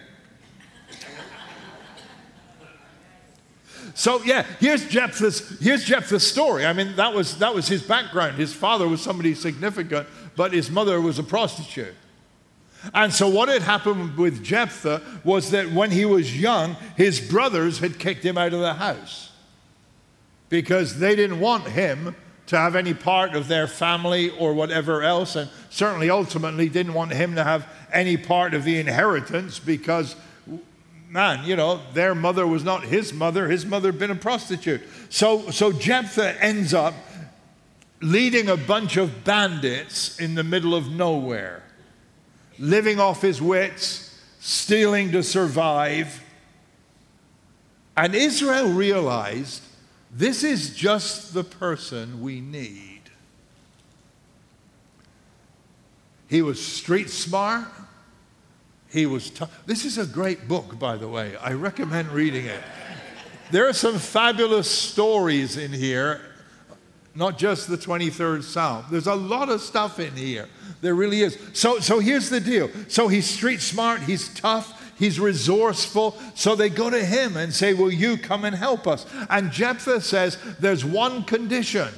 So 3.94 4.22
yeah, 4.24 4.44
here's 4.58 4.88
Jephthah's, 4.88 5.60
here's 5.60 5.84
Jephthah's 5.84 6.26
story. 6.26 6.66
I 6.66 6.72
mean, 6.72 6.96
that 6.96 7.14
was, 7.14 7.38
that 7.38 7.54
was 7.54 7.68
his 7.68 7.82
background. 7.82 8.36
His 8.36 8.52
father 8.52 8.88
was 8.88 9.00
somebody 9.00 9.34
significant, 9.34 10.08
but 10.34 10.52
his 10.52 10.68
mother 10.70 11.00
was 11.00 11.18
a 11.18 11.22
prostitute. 11.22 11.94
And 12.92 13.12
so 13.12 13.28
what 13.28 13.48
had 13.48 13.62
happened 13.62 14.16
with 14.16 14.42
Jephthah 14.42 15.00
was 15.22 15.50
that 15.52 15.70
when 15.70 15.90
he 15.90 16.04
was 16.04 16.38
young, 16.38 16.76
his 16.96 17.20
brothers 17.20 17.78
had 17.78 17.98
kicked 17.98 18.24
him 18.24 18.36
out 18.36 18.52
of 18.52 18.60
the 18.60 18.74
house 18.74 19.30
because 20.48 20.98
they 20.98 21.16
didn't 21.16 21.40
want 21.40 21.68
him 21.68 22.14
to 22.46 22.58
have 22.58 22.76
any 22.76 22.92
part 22.92 23.34
of 23.34 23.48
their 23.48 23.66
family 23.66 24.30
or 24.30 24.52
whatever 24.52 25.02
else, 25.02 25.36
and 25.36 25.48
certainly 25.70 26.10
ultimately 26.10 26.68
didn't 26.68 26.94
want 26.94 27.12
him 27.12 27.34
to 27.34 27.44
have 27.44 27.66
any 27.92 28.16
part 28.16 28.52
of 28.54 28.64
the 28.64 28.78
inheritance 28.78 29.58
because, 29.58 30.14
man, 31.08 31.44
you 31.44 31.56
know, 31.56 31.80
their 31.94 32.14
mother 32.14 32.46
was 32.46 32.62
not 32.62 32.84
his 32.84 33.12
mother, 33.12 33.48
his 33.48 33.64
mother 33.64 33.90
had 33.90 33.98
been 33.98 34.10
a 34.10 34.16
prostitute. 34.16 34.82
So, 35.08 35.50
so 35.50 35.72
Jephthah 35.72 36.42
ends 36.42 36.74
up 36.74 36.94
leading 38.02 38.48
a 38.50 38.56
bunch 38.56 38.98
of 38.98 39.24
bandits 39.24 40.18
in 40.20 40.34
the 40.34 40.44
middle 40.44 40.74
of 40.74 40.90
nowhere, 40.90 41.62
living 42.58 43.00
off 43.00 43.22
his 43.22 43.40
wits, 43.40 44.20
stealing 44.40 45.12
to 45.12 45.22
survive. 45.22 46.22
And 47.96 48.14
Israel 48.14 48.68
realized 48.68 49.62
this 50.14 50.44
is 50.44 50.74
just 50.74 51.34
the 51.34 51.42
person 51.42 52.20
we 52.20 52.40
need. 52.40 53.02
He 56.28 56.40
was 56.40 56.64
street 56.64 57.10
smart. 57.10 57.66
He 58.90 59.06
was 59.06 59.28
tough. 59.30 59.66
This 59.66 59.84
is 59.84 59.98
a 59.98 60.06
great 60.06 60.46
book, 60.46 60.78
by 60.78 60.96
the 60.96 61.08
way. 61.08 61.36
I 61.36 61.52
recommend 61.52 62.12
reading 62.12 62.46
it. 62.46 62.60
There 63.50 63.68
are 63.68 63.72
some 63.72 63.98
fabulous 63.98 64.70
stories 64.70 65.56
in 65.56 65.72
here, 65.72 66.20
not 67.16 67.36
just 67.36 67.68
the 67.68 67.76
23rd 67.76 68.44
Psalm. 68.44 68.84
There's 68.90 69.08
a 69.08 69.14
lot 69.14 69.48
of 69.48 69.60
stuff 69.60 69.98
in 69.98 70.14
here. 70.14 70.48
There 70.80 70.94
really 70.94 71.22
is. 71.22 71.36
So, 71.54 71.80
so 71.80 71.98
here's 71.98 72.30
the 72.30 72.40
deal. 72.40 72.70
So 72.88 73.08
he's 73.08 73.26
street 73.26 73.60
smart, 73.60 74.02
he's 74.02 74.32
tough, 74.34 74.83
He's 74.96 75.18
resourceful. 75.18 76.16
So 76.34 76.54
they 76.54 76.70
go 76.70 76.90
to 76.90 77.04
him 77.04 77.36
and 77.36 77.52
say, 77.52 77.74
Will 77.74 77.92
you 77.92 78.16
come 78.16 78.44
and 78.44 78.54
help 78.54 78.86
us? 78.86 79.06
And 79.30 79.50
Jephthah 79.50 80.00
says, 80.00 80.38
There's 80.60 80.84
one 80.84 81.24
condition. 81.24 81.88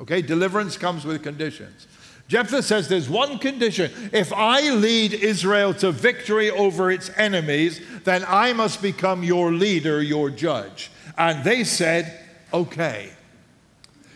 Okay, 0.00 0.22
deliverance 0.22 0.76
comes 0.76 1.04
with 1.04 1.22
conditions. 1.22 1.86
Jephthah 2.30 2.62
says 2.62 2.86
there's 2.88 3.10
one 3.10 3.40
condition. 3.40 3.90
If 4.12 4.32
I 4.32 4.70
lead 4.70 5.14
Israel 5.14 5.74
to 5.74 5.90
victory 5.90 6.48
over 6.48 6.88
its 6.88 7.10
enemies, 7.16 7.80
then 8.04 8.24
I 8.24 8.52
must 8.52 8.80
become 8.80 9.24
your 9.24 9.52
leader, 9.52 10.00
your 10.00 10.30
judge. 10.30 10.92
And 11.18 11.42
they 11.42 11.64
said, 11.64 12.24
okay. 12.54 13.10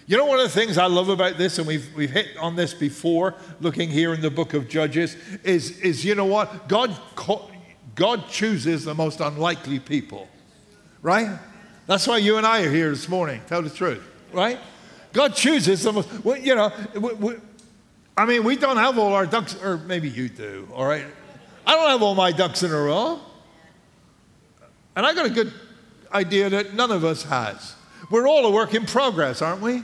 You 0.07 0.17
know, 0.17 0.27
one 0.27 0.39
of 0.39 0.45
the 0.45 0.61
things 0.61 0.79
I 0.79 0.87
love 0.87 1.09
about 1.09 1.39
this, 1.39 1.59
and 1.59 1.67
we've, 1.67 1.93
we've 1.97 2.11
hit 2.11 2.37
on 2.39 2.55
this 2.55 2.73
before, 2.73 3.35
looking 3.61 3.91
here 3.91 4.15
in 4.15 4.21
the 4.21 4.31
book 4.31 4.55
of 4.55 4.69
Judges, 4.69 5.17
is, 5.43 5.81
is 5.81 6.05
you 6.05 6.15
know 6.15 6.27
what? 6.27 6.69
God, 6.69 6.97
God 7.95 8.29
chooses 8.29 8.85
the 8.85 8.95
most 8.95 9.21
unlikely 9.21 9.79
people, 9.79 10.29
right? 11.03 11.39
That's 11.87 12.07
why 12.07 12.19
you 12.19 12.39
and 12.39 12.47
I 12.47 12.63
are 12.63 12.71
here 12.71 12.91
this 12.91 13.09
morning, 13.09 13.41
tell 13.47 13.63
the 13.63 13.71
truth, 13.71 14.03
right? 14.33 14.59
God 15.13 15.35
chooses 15.35 15.83
the 15.83 15.93
most, 15.93 16.25
well, 16.25 16.39
you 16.39 16.55
know, 16.55 16.73
we, 16.95 17.13
we, 17.15 17.35
I 18.17 18.25
mean, 18.25 18.45
we 18.45 18.57
don't 18.57 18.77
have 18.77 18.99
all 18.99 19.13
our 19.13 19.27
ducks, 19.27 19.61
or 19.63 19.79
maybe 19.79 20.09
you 20.09 20.29
do, 20.29 20.69
all 20.73 20.87
right? 20.87 21.05
I 21.67 21.75
don't 21.75 21.89
have 21.91 22.03
all 22.03 22.15
my 22.15 22.33
ducks 22.33 22.63
in 22.63 22.71
a 22.71 22.81
row. 22.81 23.21
And 24.97 25.05
I 25.05 25.15
got 25.15 25.27
a 25.27 25.31
good 25.31 25.53
idea 26.13 26.49
that 26.51 26.75
none 26.75 26.91
of 26.91 27.05
us 27.05 27.25
has. 27.25 27.75
We're 28.11 28.29
all 28.29 28.47
a 28.47 28.51
work 28.51 28.75
in 28.75 28.87
progress, 28.87 29.43
aren't 29.43 29.61
we? 29.61 29.83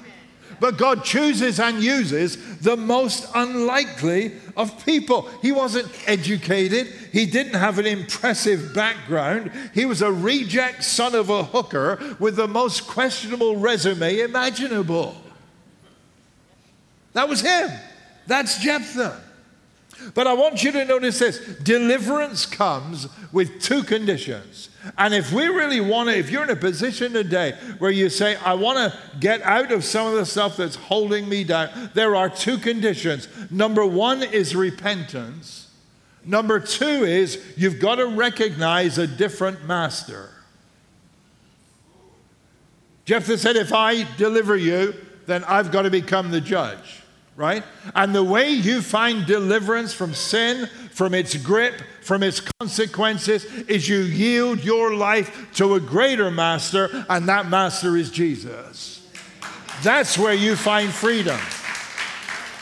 But 0.59 0.77
God 0.77 1.05
chooses 1.05 1.61
and 1.61 1.83
uses 1.83 2.59
the 2.59 2.77
most 2.77 3.29
unlikely 3.35 4.33
of 4.57 4.85
people. 4.85 5.29
He 5.43 5.53
wasn't 5.53 5.91
educated, 6.07 6.89
he 7.13 7.27
didn't 7.27 7.55
have 7.55 7.79
an 7.79 7.87
impressive 7.87 8.75
background. 8.75 9.53
He 9.75 9.85
was 9.85 10.03
a 10.03 10.13
reject 10.13 10.83
son 10.85 11.15
of 11.15 11.31
a 11.31 11.45
hooker 11.45 12.17
with 12.19 12.37
the 12.37 12.49
most 12.49 12.87
questionable 12.87 13.57
resume 13.57 14.21
imaginable. 14.21 15.15
That 17.13 17.29
was 17.29 17.41
him. 17.41 17.71
That's 18.27 18.59
Jephthah. 18.59 19.21
But 20.15 20.27
I 20.27 20.33
want 20.33 20.63
you 20.63 20.73
to 20.73 20.85
notice 20.85 21.19
this 21.19 21.39
deliverance 21.59 22.47
comes 22.47 23.09
with 23.33 23.61
two 23.61 23.83
conditions. 23.83 24.70
And 24.97 25.13
if 25.13 25.33
we 25.33 25.47
really 25.47 25.81
want 25.81 26.09
to, 26.09 26.17
if 26.17 26.31
you're 26.31 26.43
in 26.43 26.51
a 26.51 26.57
position 26.57 27.13
today 27.13 27.57
where 27.79 27.91
you 27.91 28.09
say, 28.09 28.37
I 28.37 28.55
want 28.55 28.79
to 28.79 28.99
get 29.19 29.43
out 29.43 29.73
of 29.73 29.85
some 29.85 30.07
of 30.07 30.15
the 30.15 30.25
stuff 30.25 30.57
that's 30.57 30.77
holding 30.77 31.29
me 31.29 31.45
down, 31.45 31.91
there 31.95 32.17
are 32.17 32.31
two 32.31 32.59
conditions. 32.59 33.29
Number 33.51 33.85
one 33.85 34.23
is 34.23 34.57
repentance. 34.57 35.69
Number 36.25 36.61
two 36.61 37.05
is 37.05 37.43
you've 37.57 37.81
got 37.81 37.97
to 37.97 38.07
recognize 38.07 38.99
a 38.99 39.07
different 39.07 39.65
master. 39.65 40.31
Jephthah 43.05 43.39
said, 43.39 43.57
If 43.57 43.73
I 43.73 44.05
deliver 44.17 44.57
you, 44.57 44.95
then 45.27 45.45
I've 45.45 45.71
got 45.71 45.83
to 45.83 45.91
become 45.91 46.31
the 46.31 46.41
judge 46.41 47.00
right? 47.41 47.65
And 47.95 48.15
the 48.15 48.23
way 48.23 48.51
you 48.51 48.83
find 48.83 49.25
deliverance 49.25 49.95
from 49.95 50.13
sin, 50.13 50.69
from 50.93 51.15
its 51.15 51.35
grip, 51.37 51.81
from 52.03 52.23
its 52.23 52.41
consequences, 52.41 53.47
is 53.47 53.89
you 53.89 54.01
yield 54.01 54.63
your 54.63 54.95
life 54.95 55.49
to 55.55 55.75
a 55.75 55.81
greater 55.81 56.31
master, 56.31 57.07
and 57.09 57.27
that 57.31 57.49
master 57.49 57.97
is 57.97 58.11
Jesus. 58.11 59.09
That's 59.83 60.19
where 60.19 60.35
you 60.35 60.55
find 60.55 60.91
freedom. 60.91 61.41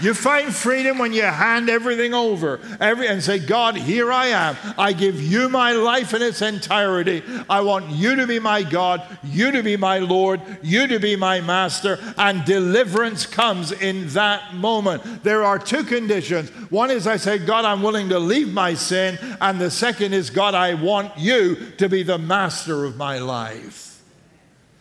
You 0.00 0.14
find 0.14 0.54
freedom 0.54 0.98
when 0.98 1.12
you 1.12 1.22
hand 1.22 1.68
everything 1.68 2.14
over 2.14 2.61
every, 2.78 3.08
and 3.08 3.22
say, 3.22 3.38
God, 3.38 3.76
here 3.76 4.12
I 4.12 4.28
am. 4.28 4.56
I 4.76 4.92
give 4.92 5.20
you 5.20 5.48
my 5.48 5.72
life 5.72 6.14
in 6.14 6.22
its 6.22 6.40
entirety. 6.40 7.22
I 7.50 7.61
want 7.62 7.90
you 7.90 8.14
to 8.16 8.26
be 8.26 8.38
my 8.38 8.62
God, 8.62 9.02
you 9.24 9.50
to 9.50 9.62
be 9.62 9.76
my 9.76 9.98
Lord, 9.98 10.40
you 10.62 10.87
to 10.87 11.00
be 11.00 11.16
my 11.16 11.40
master, 11.40 11.98
and 12.16 12.44
deliverance 12.44 13.26
comes 13.26 13.72
in 13.72 14.08
that 14.11 14.54
moment. 14.54 15.24
There 15.24 15.42
are 15.42 15.58
two 15.58 15.82
conditions. 15.82 16.50
One 16.70 16.90
is 16.90 17.06
I 17.06 17.16
say, 17.16 17.38
God, 17.38 17.64
I'm 17.64 17.82
willing 17.82 18.08
to 18.11 18.18
leave 18.20 18.52
my 18.52 18.74
sin, 18.74 19.18
and 19.40 19.61
the 19.61 19.70
second 19.70 20.12
is, 20.12 20.30
God, 20.30 20.54
I 20.54 20.74
want 20.74 21.18
you 21.18 21.56
to 21.78 21.88
be 21.88 22.04
the 22.04 22.18
master 22.18 22.84
of 22.84 22.96
my 22.96 23.18
life. 23.18 24.00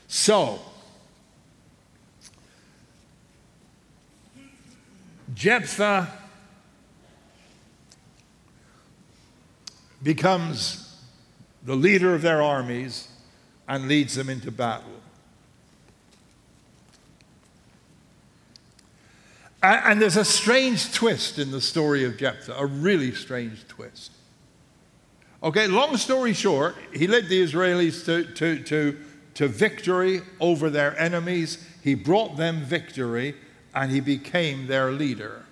So, 0.07 0.59
Jephthah 5.37 6.11
becomes 10.01 10.99
the 11.63 11.75
leader 11.75 12.15
of 12.15 12.23
their 12.23 12.41
armies 12.41 13.07
and 13.67 13.87
leads 13.87 14.15
them 14.15 14.31
into 14.31 14.49
battle. 14.49 14.99
And 19.61 20.01
there's 20.01 20.17
a 20.17 20.25
strange 20.25 20.91
twist 20.91 21.37
in 21.37 21.51
the 21.51 21.61
story 21.61 22.03
of 22.03 22.17
Jephthah, 22.17 22.55
a 22.57 22.65
really 22.65 23.13
strange 23.13 23.67
twist. 23.67 24.13
Okay, 25.43 25.67
long 25.67 25.97
story 25.97 26.33
short, 26.33 26.75
he 26.91 27.05
led 27.05 27.27
the 27.27 27.43
Israelis 27.43 28.03
to, 28.05 28.23
to, 28.33 28.63
to, 28.63 28.97
to 29.35 29.47
victory 29.47 30.21
over 30.39 30.71
their 30.71 30.99
enemies. 30.99 31.63
He 31.83 31.93
brought 31.93 32.37
them 32.37 32.63
victory 32.63 33.35
and 33.77 33.91
he 33.91 33.99
became 33.99 34.65
their 34.65 34.91
leader. 34.91 35.43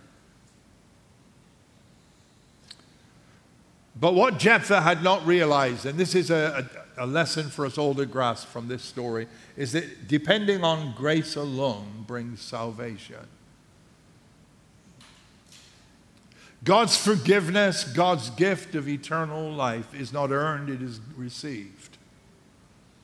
But 3.96 4.16
what 4.16 4.40
Jephthah 4.40 4.82
had 4.82 5.04
not 5.04 5.24
realized, 5.28 5.86
and 5.86 5.98
this 5.98 6.16
is 6.16 6.32
a, 6.32 6.68
a, 6.98 7.04
a, 7.04 7.06
lesson 7.06 7.50
for 7.50 7.68
us 7.68 7.78
all 7.78 7.94
to 7.94 8.06
grasp 8.08 8.48
from 8.48 8.68
this 8.68 8.82
story, 8.82 9.28
is 9.56 9.74
that 9.74 10.08
depending 10.08 10.64
on 10.64 10.96
grace 10.98 11.36
alone 11.36 12.04
brings 12.08 12.42
salvation. 12.42 13.28
God's 16.64 16.98
forgiveness, 16.98 17.84
God's 17.84 18.32
gift 18.32 18.74
of 18.74 18.90
eternal 18.90 19.52
life 19.52 19.94
is 19.94 20.12
not 20.12 20.32
earned, 20.32 20.70
it 20.70 20.82
is 20.82 21.00
received. 21.16 21.98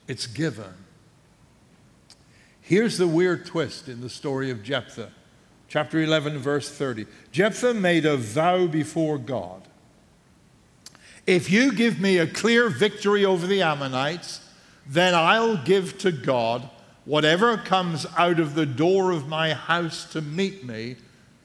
It's 0.07 0.25
given. 0.25 0.73
Here's 2.71 2.97
the 2.97 3.05
weird 3.05 3.45
twist 3.45 3.89
in 3.89 3.99
the 3.99 4.09
story 4.09 4.49
of 4.49 4.63
Jephthah. 4.63 5.11
Chapter 5.67 6.01
11, 6.01 6.37
verse 6.37 6.69
30. 6.69 7.05
Jephthah 7.33 7.73
made 7.73 8.05
a 8.05 8.15
vow 8.15 8.65
before 8.65 9.17
God. 9.17 9.63
If 11.27 11.51
you 11.51 11.73
give 11.73 11.99
me 11.99 12.17
a 12.17 12.25
clear 12.25 12.69
victory 12.69 13.25
over 13.25 13.45
the 13.45 13.61
Ammonites, 13.61 14.39
then 14.87 15.13
I'll 15.13 15.57
give 15.57 15.97
to 15.97 16.13
God 16.13 16.69
whatever 17.03 17.57
comes 17.57 18.05
out 18.17 18.39
of 18.39 18.55
the 18.55 18.65
door 18.65 19.11
of 19.11 19.27
my 19.27 19.53
house 19.53 20.09
to 20.13 20.21
meet 20.21 20.63
me 20.63 20.95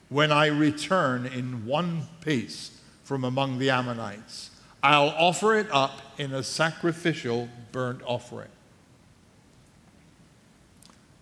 when 0.07 0.31
I 0.31 0.45
return 0.45 1.25
in 1.25 1.65
one 1.65 2.03
piece 2.21 2.79
from 3.03 3.25
among 3.25 3.59
the 3.59 3.69
Ammonites. 3.69 4.51
I'll 4.81 5.09
offer 5.09 5.55
it 5.55 5.67
up 5.73 5.99
in 6.17 6.33
a 6.33 6.41
sacrificial 6.41 7.49
burnt 7.73 8.01
offering. 8.05 8.47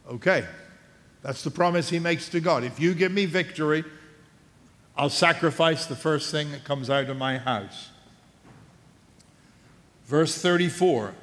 Okay, 0.07 0.45
that's 1.21 1.43
the 1.43 1.51
promise 1.51 1.89
he 1.89 1.99
makes 1.99 2.29
to 2.29 2.39
God. 2.39 2.63
If 2.63 2.79
you 2.79 2.93
give 2.93 3.11
me 3.11 3.25
victory, 3.25 3.83
I'll 4.95 5.09
sacrifice 5.09 5.87
the 5.87 5.95
first 5.95 6.31
thing 6.31 6.51
that 6.51 6.63
comes 6.63 6.89
out 6.89 7.09
of 7.09 7.17
my 7.17 7.37
house. 7.37 7.89
Verse 10.05 10.39
34 10.39 11.13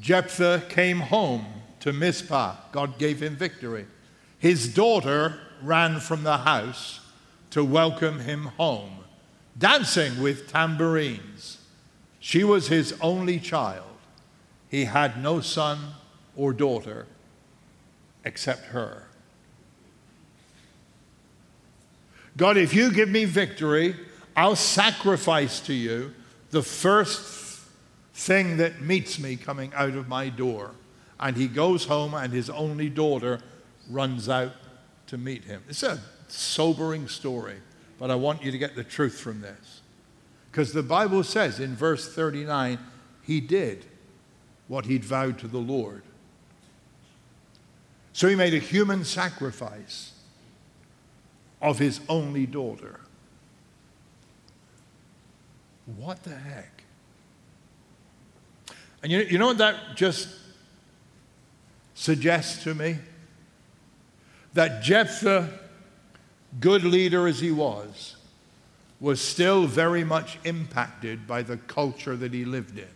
Jephthah 0.00 0.64
came 0.68 1.00
home 1.00 1.44
to 1.80 1.92
Mizpah. 1.92 2.56
God 2.70 2.98
gave 2.98 3.22
him 3.22 3.36
victory. 3.36 3.86
His 4.38 4.72
daughter 4.72 5.38
ran 5.60 6.00
from 6.00 6.22
the 6.22 6.38
house 6.38 7.00
to 7.50 7.64
welcome 7.64 8.20
him 8.20 8.46
home, 8.56 8.98
dancing 9.58 10.22
with 10.22 10.48
tambourines. 10.50 11.58
She 12.18 12.44
was 12.44 12.68
his 12.68 12.94
only 13.00 13.38
child. 13.38 13.84
He 14.68 14.84
had 14.84 15.22
no 15.22 15.40
son 15.40 15.78
or 16.36 16.52
daughter 16.52 17.06
except 18.24 18.66
her. 18.66 19.08
God, 22.36 22.56
if 22.56 22.72
you 22.74 22.92
give 22.92 23.08
me 23.08 23.24
victory, 23.24 23.94
I'll 24.36 24.56
sacrifice 24.56 25.60
to 25.60 25.74
you 25.74 26.14
the 26.50 26.62
first 26.62 27.60
thing 28.14 28.56
that 28.58 28.80
meets 28.80 29.18
me 29.18 29.36
coming 29.36 29.72
out 29.74 29.94
of 29.94 30.08
my 30.08 30.28
door. 30.28 30.72
And 31.20 31.36
he 31.36 31.46
goes 31.46 31.84
home, 31.84 32.14
and 32.14 32.32
his 32.32 32.48
only 32.50 32.88
daughter 32.88 33.40
runs 33.90 34.28
out 34.28 34.52
to 35.08 35.18
meet 35.18 35.44
him. 35.44 35.62
It's 35.68 35.82
a 35.82 36.00
sobering 36.28 37.08
story, 37.08 37.58
but 37.98 38.10
I 38.10 38.14
want 38.14 38.42
you 38.42 38.50
to 38.50 38.58
get 38.58 38.74
the 38.74 38.84
truth 38.84 39.20
from 39.20 39.40
this. 39.40 39.82
Because 40.50 40.72
the 40.72 40.82
Bible 40.82 41.22
says 41.22 41.60
in 41.60 41.76
verse 41.76 42.12
39, 42.14 42.78
he 43.22 43.40
did 43.40 43.86
what 44.68 44.86
he'd 44.86 45.04
vowed 45.04 45.38
to 45.40 45.48
the 45.48 45.58
Lord. 45.58 46.02
So 48.12 48.28
he 48.28 48.34
made 48.34 48.54
a 48.54 48.58
human 48.58 49.04
sacrifice 49.04 50.12
of 51.60 51.78
his 51.78 52.00
only 52.08 52.46
daughter. 52.46 53.00
What 55.96 56.22
the 56.22 56.34
heck? 56.34 56.84
And 59.02 59.10
you, 59.10 59.20
you 59.20 59.38
know 59.38 59.46
what 59.46 59.58
that 59.58 59.96
just 59.96 60.28
suggests 61.94 62.62
to 62.64 62.74
me? 62.74 62.98
That 64.54 64.82
Jephthah, 64.82 65.48
good 66.60 66.84
leader 66.84 67.26
as 67.26 67.40
he 67.40 67.50
was, 67.50 68.16
was 69.00 69.20
still 69.20 69.66
very 69.66 70.04
much 70.04 70.38
impacted 70.44 71.26
by 71.26 71.42
the 71.42 71.56
culture 71.56 72.16
that 72.16 72.32
he 72.32 72.44
lived 72.44 72.78
in. 72.78 72.88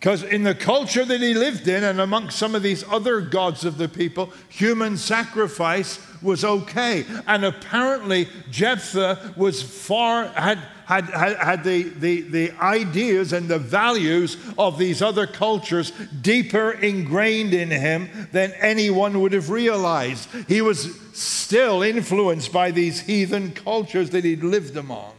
Because 0.00 0.22
in 0.22 0.44
the 0.44 0.54
culture 0.54 1.04
that 1.04 1.20
he 1.20 1.34
lived 1.34 1.68
in, 1.68 1.84
and 1.84 2.00
amongst 2.00 2.38
some 2.38 2.54
of 2.54 2.62
these 2.62 2.82
other 2.88 3.20
gods 3.20 3.66
of 3.66 3.76
the 3.76 3.86
people, 3.86 4.32
human 4.48 4.96
sacrifice 4.96 5.98
was 6.22 6.42
okay. 6.42 7.04
And 7.26 7.44
apparently, 7.44 8.26
Jephthah 8.50 9.34
was 9.36 9.62
far, 9.62 10.28
had, 10.28 10.56
had, 10.86 11.04
had, 11.04 11.36
had 11.36 11.64
the, 11.64 11.82
the, 11.82 12.22
the 12.22 12.50
ideas 12.62 13.34
and 13.34 13.46
the 13.46 13.58
values 13.58 14.38
of 14.56 14.78
these 14.78 15.02
other 15.02 15.26
cultures 15.26 15.92
deeper 16.22 16.70
ingrained 16.70 17.52
in 17.52 17.70
him 17.70 18.08
than 18.32 18.52
anyone 18.52 19.20
would 19.20 19.34
have 19.34 19.50
realized. 19.50 20.30
He 20.48 20.62
was 20.62 20.98
still 21.12 21.82
influenced 21.82 22.50
by 22.50 22.70
these 22.70 23.00
heathen 23.00 23.52
cultures 23.52 24.08
that 24.10 24.24
he'd 24.24 24.42
lived 24.42 24.78
among. 24.78 25.12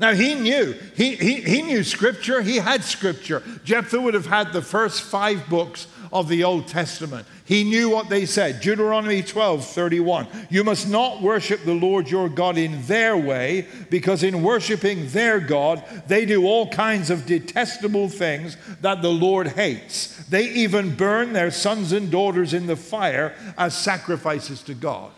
Now 0.00 0.14
he 0.14 0.34
knew, 0.34 0.74
he, 0.94 1.16
he, 1.16 1.40
he 1.40 1.62
knew 1.62 1.84
scripture, 1.84 2.42
he 2.42 2.56
had 2.56 2.84
scripture. 2.84 3.42
Jephthah 3.64 4.00
would 4.00 4.14
have 4.14 4.26
had 4.26 4.52
the 4.52 4.62
first 4.62 5.02
five 5.02 5.48
books 5.48 5.86
of 6.12 6.28
the 6.28 6.44
Old 6.44 6.68
Testament. 6.68 7.26
He 7.44 7.64
knew 7.64 7.90
what 7.90 8.08
they 8.08 8.26
said. 8.26 8.60
Deuteronomy 8.60 9.22
12, 9.22 9.66
31. 9.66 10.26
You 10.50 10.62
must 10.62 10.88
not 10.88 11.22
worship 11.22 11.64
the 11.64 11.74
Lord 11.74 12.10
your 12.10 12.28
God 12.28 12.56
in 12.56 12.82
their 12.82 13.16
way, 13.16 13.66
because 13.90 14.22
in 14.22 14.42
worshiping 14.42 15.08
their 15.08 15.40
God, 15.40 15.82
they 16.06 16.24
do 16.24 16.46
all 16.46 16.68
kinds 16.68 17.10
of 17.10 17.26
detestable 17.26 18.08
things 18.08 18.56
that 18.80 19.02
the 19.02 19.10
Lord 19.10 19.48
hates. 19.48 20.16
They 20.26 20.48
even 20.50 20.94
burn 20.94 21.32
their 21.32 21.50
sons 21.50 21.92
and 21.92 22.10
daughters 22.10 22.54
in 22.54 22.66
the 22.66 22.76
fire 22.76 23.34
as 23.58 23.76
sacrifices 23.76 24.62
to 24.62 24.74
God. 24.74 25.12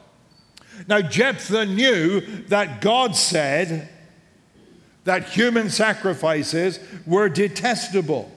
Now, 0.89 1.01
Jephthah 1.01 1.67
knew 1.67 2.21
that 2.49 2.81
God 2.81 3.15
said, 3.15 3.89
that 5.05 5.25
human 5.25 5.71
sacrifices 5.71 6.81
were 7.07 7.29
detestable. 7.29 8.31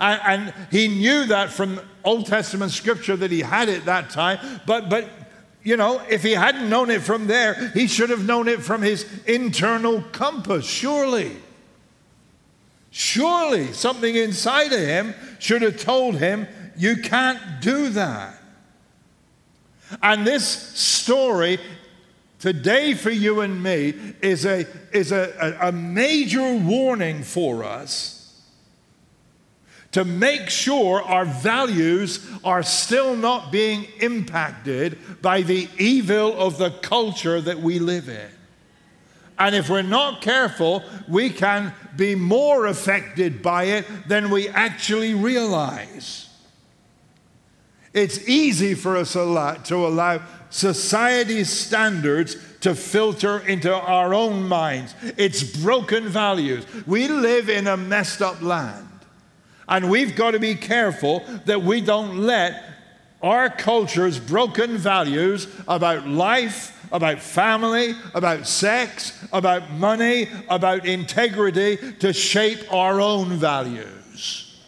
And, 0.00 0.20
and, 0.24 0.54
he 0.70 0.88
knew 0.88 1.26
that 1.26 1.50
from 1.50 1.80
Old 2.02 2.26
Testament 2.26 2.72
scripture 2.72 3.16
that 3.16 3.30
he 3.30 3.40
had 3.40 3.68
it 3.68 3.84
that 3.84 4.10
time, 4.10 4.38
but, 4.66 4.88
but 4.90 5.08
you 5.62 5.76
know, 5.76 6.00
if 6.08 6.22
he 6.22 6.32
hadn't 6.32 6.68
known 6.68 6.90
it 6.90 7.02
from 7.02 7.26
there, 7.26 7.70
he 7.70 7.86
should 7.86 8.10
have 8.10 8.24
known 8.24 8.48
it 8.48 8.62
from 8.62 8.82
his 8.82 9.06
internal 9.26 10.02
compass, 10.12 10.66
surely. 10.66 11.36
Surely 12.90 13.72
something 13.72 14.14
inside 14.14 14.72
of 14.72 14.80
him 14.80 15.14
should 15.38 15.62
have 15.62 15.80
told 15.80 16.16
him, 16.16 16.46
you 16.76 16.96
can't 16.96 17.60
do 17.60 17.88
that. 17.90 18.34
And 20.02 20.26
this 20.26 20.44
story 20.46 21.58
today 22.38 22.94
for 22.94 23.10
you 23.10 23.40
and 23.40 23.62
me 23.62 23.94
is 24.20 24.44
a, 24.44 24.66
is 24.92 25.12
a, 25.12 25.58
a, 25.60 25.72
major 25.72 26.54
warning 26.54 27.22
for 27.22 27.64
us 27.64 28.16
to 29.92 30.04
make 30.04 30.50
sure 30.50 31.02
our 31.02 31.24
values 31.24 32.28
are 32.44 32.62
still 32.62 33.16
not 33.16 33.50
being 33.50 33.86
impacted 34.00 34.98
by 35.22 35.40
the 35.40 35.68
evil 35.78 36.38
of 36.38 36.58
the 36.58 36.70
culture 36.70 37.40
that 37.40 37.58
we 37.58 37.78
live 37.78 38.08
in. 38.08 38.28
And 39.38 39.54
if 39.54 39.68
we're 39.68 39.82
not 39.82 40.22
careful, 40.22 40.82
we 41.08 41.30
can 41.30 41.72
be 41.96 42.14
more 42.14 42.66
affected 42.66 43.42
by 43.42 43.64
it 43.64 43.86
than 44.06 44.30
we 44.30 44.48
actually 44.48 45.14
realize. 45.14 46.25
It's 47.96 48.28
easy 48.28 48.74
for 48.74 48.98
us 48.98 49.14
to 49.14 49.74
allow 49.74 50.20
society's 50.50 51.48
standards 51.48 52.36
to 52.60 52.74
filter 52.74 53.38
into 53.38 53.74
our 53.74 54.12
own 54.12 54.46
minds. 54.46 54.94
It's 55.16 55.42
broken 55.42 56.06
values. 56.06 56.66
We 56.86 57.08
live 57.08 57.48
in 57.48 57.66
a 57.66 57.78
messed 57.78 58.20
up 58.20 58.42
land. 58.42 58.86
And 59.66 59.88
we've 59.88 60.14
got 60.14 60.32
to 60.32 60.38
be 60.38 60.54
careful 60.56 61.24
that 61.46 61.62
we 61.62 61.80
don't 61.80 62.18
let 62.18 62.62
our 63.22 63.48
culture's 63.48 64.20
broken 64.20 64.76
values 64.76 65.48
about 65.66 66.06
life, 66.06 66.78
about 66.92 67.18
family, 67.20 67.94
about 68.14 68.46
sex, 68.46 69.26
about 69.32 69.70
money, 69.70 70.28
about 70.50 70.84
integrity 70.84 71.78
to 72.00 72.12
shape 72.12 72.70
our 72.70 73.00
own 73.00 73.30
values. 73.30 74.62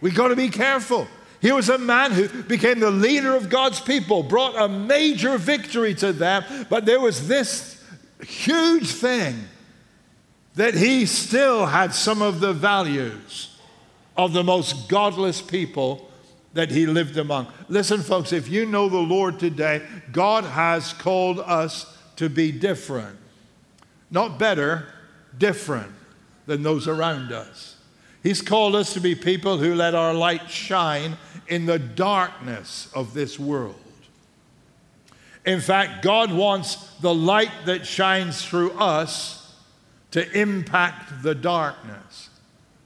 We've 0.00 0.16
got 0.16 0.28
to 0.28 0.36
be 0.36 0.48
careful. 0.48 1.06
He 1.40 1.52
was 1.52 1.68
a 1.68 1.78
man 1.78 2.12
who 2.12 2.42
became 2.42 2.80
the 2.80 2.90
leader 2.90 3.34
of 3.34 3.48
God's 3.48 3.80
people, 3.80 4.22
brought 4.22 4.60
a 4.60 4.68
major 4.68 5.38
victory 5.38 5.94
to 5.94 6.12
them, 6.12 6.44
but 6.68 6.84
there 6.84 7.00
was 7.00 7.28
this 7.28 7.82
huge 8.22 8.90
thing 8.90 9.48
that 10.54 10.74
he 10.74 11.06
still 11.06 11.66
had 11.66 11.94
some 11.94 12.20
of 12.20 12.40
the 12.40 12.52
values 12.52 13.56
of 14.16 14.34
the 14.34 14.44
most 14.44 14.88
godless 14.88 15.40
people 15.40 16.10
that 16.52 16.70
he 16.70 16.84
lived 16.84 17.16
among. 17.16 17.46
Listen, 17.68 18.02
folks, 18.02 18.32
if 18.32 18.48
you 18.48 18.66
know 18.66 18.88
the 18.88 18.98
Lord 18.98 19.38
today, 19.38 19.82
God 20.12 20.44
has 20.44 20.92
called 20.92 21.38
us 21.38 21.96
to 22.16 22.28
be 22.28 22.52
different. 22.52 23.16
Not 24.10 24.38
better, 24.38 24.88
different 25.38 25.92
than 26.46 26.62
those 26.62 26.88
around 26.88 27.32
us. 27.32 27.76
He's 28.22 28.42
called 28.42 28.74
us 28.74 28.92
to 28.94 29.00
be 29.00 29.14
people 29.14 29.58
who 29.58 29.74
let 29.74 29.94
our 29.94 30.12
light 30.12 30.50
shine 30.50 31.16
in 31.48 31.66
the 31.66 31.78
darkness 31.78 32.90
of 32.94 33.14
this 33.14 33.38
world. 33.38 33.74
In 35.46 35.60
fact, 35.60 36.02
God 36.02 36.32
wants 36.32 36.76
the 37.00 37.14
light 37.14 37.50
that 37.64 37.86
shines 37.86 38.44
through 38.44 38.72
us 38.72 39.54
to 40.10 40.30
impact 40.38 41.22
the 41.22 41.34
darkness. 41.34 42.28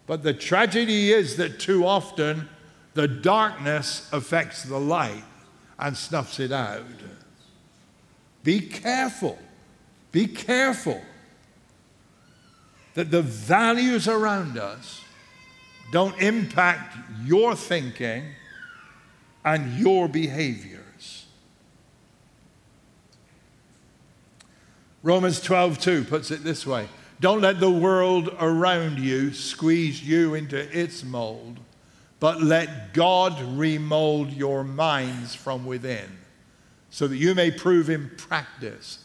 But 0.07 0.23
the 0.23 0.35
tragedy 0.35 1.13
is 1.13 1.37
that 1.37 1.59
too 1.59 1.87
often 1.87 2.49
the 2.95 3.09
darkness 3.09 4.09
affects 4.13 4.63
the 4.63 4.79
light 4.79 5.25
and 5.79 5.97
snuffs 5.97 6.39
it 6.39 6.53
out. 6.53 6.85
Be 8.45 8.61
careful. 8.61 9.39
Be 10.13 10.27
careful 10.27 11.03
that 12.93 13.11
the 13.11 13.23
values 13.23 14.07
around 14.07 14.59
us 14.59 15.04
don't 15.93 16.19
impact 16.21 16.97
your 17.25 17.55
thinking 17.55 18.25
and 19.45 19.79
your 19.79 20.09
behaviors. 20.09 21.27
Romans 25.03 25.41
12:2 25.41 26.05
puts 26.05 26.31
it 26.31 26.43
this 26.45 26.67
way 26.67 26.89
Don't 27.21 27.43
let 27.43 27.61
the 27.61 27.71
world 27.71 28.35
around 28.41 28.99
you 28.99 29.33
squeeze 29.33 30.03
you 30.03 30.35
into 30.35 30.57
its 30.77 31.05
mold, 31.05 31.61
but 32.21 32.43
let 32.43 32.95
God 32.95 33.41
remold 33.57 34.33
your 34.33 34.65
minds 34.65 35.35
from 35.35 35.67
within, 35.67 36.19
so 36.89 37.07
that 37.07 37.19
you 37.19 37.35
may 37.35 37.51
prove 37.51 37.91
in 37.91 38.11
practice 38.17 38.99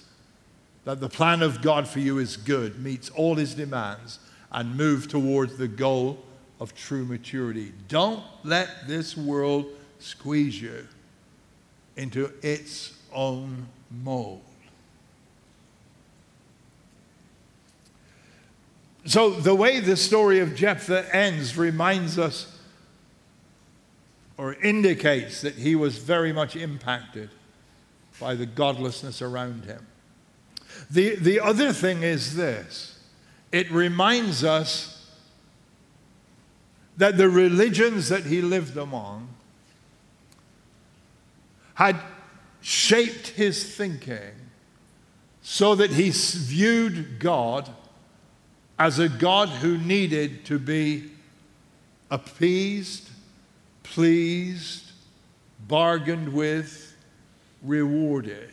that 0.85 1.01
the 1.01 1.09
plan 1.09 1.41
of 1.41 1.61
God 1.61 1.87
for 1.87 1.99
you 1.99 2.17
is 2.17 2.37
good, 2.37 2.79
meets 2.79 3.09
all 3.09 3.35
his 3.35 3.53
demands, 3.53 4.19
and 4.51 4.77
move 4.77 5.07
towards 5.07 5.57
the 5.57 5.67
goal 5.67 6.25
of 6.60 6.76
true 6.76 7.06
maturity. 7.06 7.72
Don't 7.88 8.24
let 8.43 8.88
this 8.88 9.15
world 9.15 9.65
squeeze 10.00 10.62
you 10.62 10.88
into 11.95 12.32
its 12.41 12.98
own 13.13 13.67
mold. 14.04 14.41
So, 19.06 19.32
the 19.32 19.56
way 19.56 19.80
the 19.80 19.98
story 19.98 20.39
of 20.39 20.56
Jephthah 20.56 21.15
ends 21.15 21.58
reminds 21.58 22.19
us 22.19 22.58
or 24.38 24.54
indicates 24.56 25.41
that 25.41 25.56
he 25.56 25.76
was 25.76 25.98
very 25.98 26.32
much 26.32 26.56
impacted 26.56 27.30
by 28.19 28.36
the 28.36 28.45
godlessness 28.45 29.22
around 29.22 29.65
him. 29.65 29.86
The, 30.91 31.15
the 31.15 31.39
other 31.39 31.74
thing 31.74 32.04
is 32.04 32.36
this 32.36 33.00
it 33.52 33.72
reminds 33.72 34.43
us 34.43 34.98
that 36.99 37.15
the 37.15 37.29
religions 37.29 38.09
that 38.09 38.25
he 38.25 38.41
lived 38.41 38.75
among 38.75 39.29
had 41.75 41.95
shaped 42.59 43.29
his 43.29 43.63
thinking 43.73 44.35
so 45.41 45.75
that 45.75 45.91
he 45.91 46.09
viewed 46.09 47.17
God 47.17 47.69
as 48.77 48.99
a 48.99 49.07
God 49.07 49.47
who 49.47 49.77
needed 49.77 50.43
to 50.47 50.59
be 50.59 51.09
appeased, 52.12 53.09
pleased, 53.83 54.91
bargained 55.69 56.33
with, 56.33 56.97
rewarded. 57.63 58.51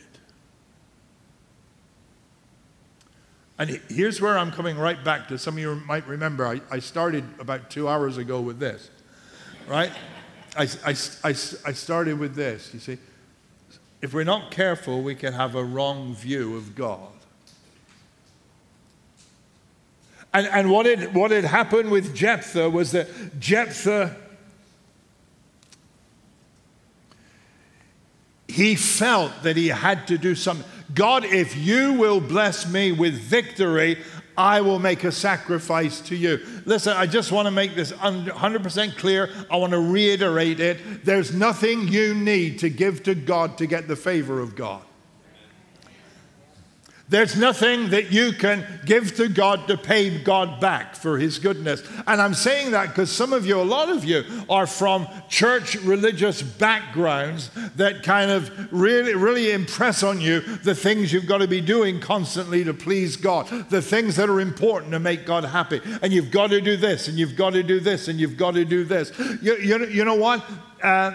And 3.59 3.81
here's 3.89 4.21
where 4.21 4.37
I'm 4.37 4.51
coming 4.51 4.77
right 4.77 5.03
back 5.03 5.27
to 5.29 5.37
some 5.37 5.55
of 5.55 5.59
you 5.59 5.75
might 5.87 6.07
remember. 6.07 6.45
I, 6.45 6.61
I 6.69 6.79
started 6.79 7.23
about 7.39 7.71
two 7.71 7.87
hours 7.89 8.17
ago 8.17 8.39
with 8.39 8.59
this, 8.59 8.89
right? 9.67 9.91
I, 10.55 10.63
I, 10.85 10.95
I, 11.23 11.29
I 11.29 11.33
started 11.33 12.19
with 12.19 12.35
this. 12.35 12.71
You 12.73 12.79
see, 12.79 12.97
if 14.01 14.13
we're 14.13 14.23
not 14.23 14.51
careful, 14.51 15.01
we 15.01 15.15
can 15.15 15.33
have 15.33 15.55
a 15.55 15.63
wrong 15.63 16.13
view 16.13 16.55
of 16.55 16.75
God. 16.75 17.09
And, 20.33 20.45
and 20.47 20.69
what, 20.69 20.85
had, 20.85 21.15
what 21.15 21.31
had 21.31 21.45
happened 21.45 21.89
with 21.89 22.15
Jephthah 22.15 22.69
was 22.69 22.91
that 22.91 23.39
Jephthah, 23.39 24.15
he 28.47 28.75
felt 28.75 29.31
that 29.41 29.57
he 29.57 29.69
had 29.69 30.05
to 30.07 30.17
do 30.19 30.35
something. 30.35 30.69
God, 30.93 31.25
if 31.25 31.55
you 31.55 31.93
will 31.93 32.21
bless 32.21 32.69
me 32.69 32.91
with 32.91 33.13
victory, 33.15 33.97
I 34.37 34.61
will 34.61 34.77
make 34.79 35.03
a 35.03 35.11
sacrifice 35.11 35.99
to 36.01 36.15
you. 36.15 36.39
Listen, 36.65 36.95
I 36.95 37.07
just 37.07 37.31
want 37.31 37.47
to 37.47 37.51
make 37.51 37.75
this 37.75 37.91
100% 37.91 38.97
clear. 38.97 39.29
I 39.49 39.57
want 39.57 39.71
to 39.71 39.79
reiterate 39.79 40.59
it. 40.59 41.03
There's 41.03 41.33
nothing 41.33 41.87
you 41.87 42.13
need 42.13 42.59
to 42.59 42.69
give 42.69 43.03
to 43.03 43.15
God 43.15 43.57
to 43.57 43.65
get 43.65 43.87
the 43.87 43.95
favor 43.95 44.39
of 44.39 44.55
God. 44.55 44.83
There's 47.09 47.37
nothing 47.37 47.91
that 47.91 48.11
you 48.11 48.33
can 48.33 48.65
give 48.83 49.15
to 49.15 49.29
God 49.29 49.69
to 49.69 49.77
pay 49.77 50.21
God 50.21 50.59
back 50.59 50.93
for 50.93 51.17
his 51.17 51.39
goodness. 51.39 51.81
And 52.05 52.21
I'm 52.21 52.33
saying 52.33 52.71
that 52.71 52.89
because 52.89 53.09
some 53.09 53.31
of 53.31 53.45
you, 53.45 53.61
a 53.61 53.63
lot 53.63 53.89
of 53.89 54.03
you, 54.03 54.25
are 54.49 54.67
from 54.67 55.07
church 55.29 55.75
religious 55.75 56.41
backgrounds 56.41 57.49
that 57.77 58.03
kind 58.03 58.29
of 58.29 58.73
really, 58.73 59.15
really 59.15 59.51
impress 59.51 60.03
on 60.03 60.19
you 60.19 60.41
the 60.41 60.75
things 60.75 61.13
you've 61.13 61.27
got 61.27 61.37
to 61.37 61.47
be 61.47 61.61
doing 61.61 62.01
constantly 62.01 62.65
to 62.65 62.73
please 62.73 63.15
God, 63.15 63.47
the 63.69 63.81
things 63.81 64.17
that 64.17 64.29
are 64.29 64.41
important 64.41 64.91
to 64.91 64.99
make 64.99 65.25
God 65.25 65.45
happy. 65.45 65.79
And 66.01 66.11
you've 66.11 66.31
got 66.31 66.49
to 66.49 66.59
do 66.59 66.75
this, 66.75 67.07
and 67.07 67.17
you've 67.17 67.37
got 67.37 67.51
to 67.51 67.63
do 67.63 67.79
this, 67.79 68.09
and 68.09 68.19
you've 68.19 68.37
got 68.37 68.55
to 68.55 68.65
do 68.65 68.83
this. 68.83 69.17
You, 69.41 69.55
you, 69.55 69.85
you 69.85 70.03
know 70.03 70.15
what? 70.15 70.43
Uh, 70.83 71.13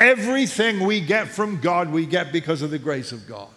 everything 0.00 0.80
we 0.80 1.00
get 1.00 1.28
from 1.28 1.60
God, 1.60 1.92
we 1.92 2.04
get 2.04 2.32
because 2.32 2.62
of 2.62 2.72
the 2.72 2.80
grace 2.80 3.12
of 3.12 3.28
God. 3.28 3.48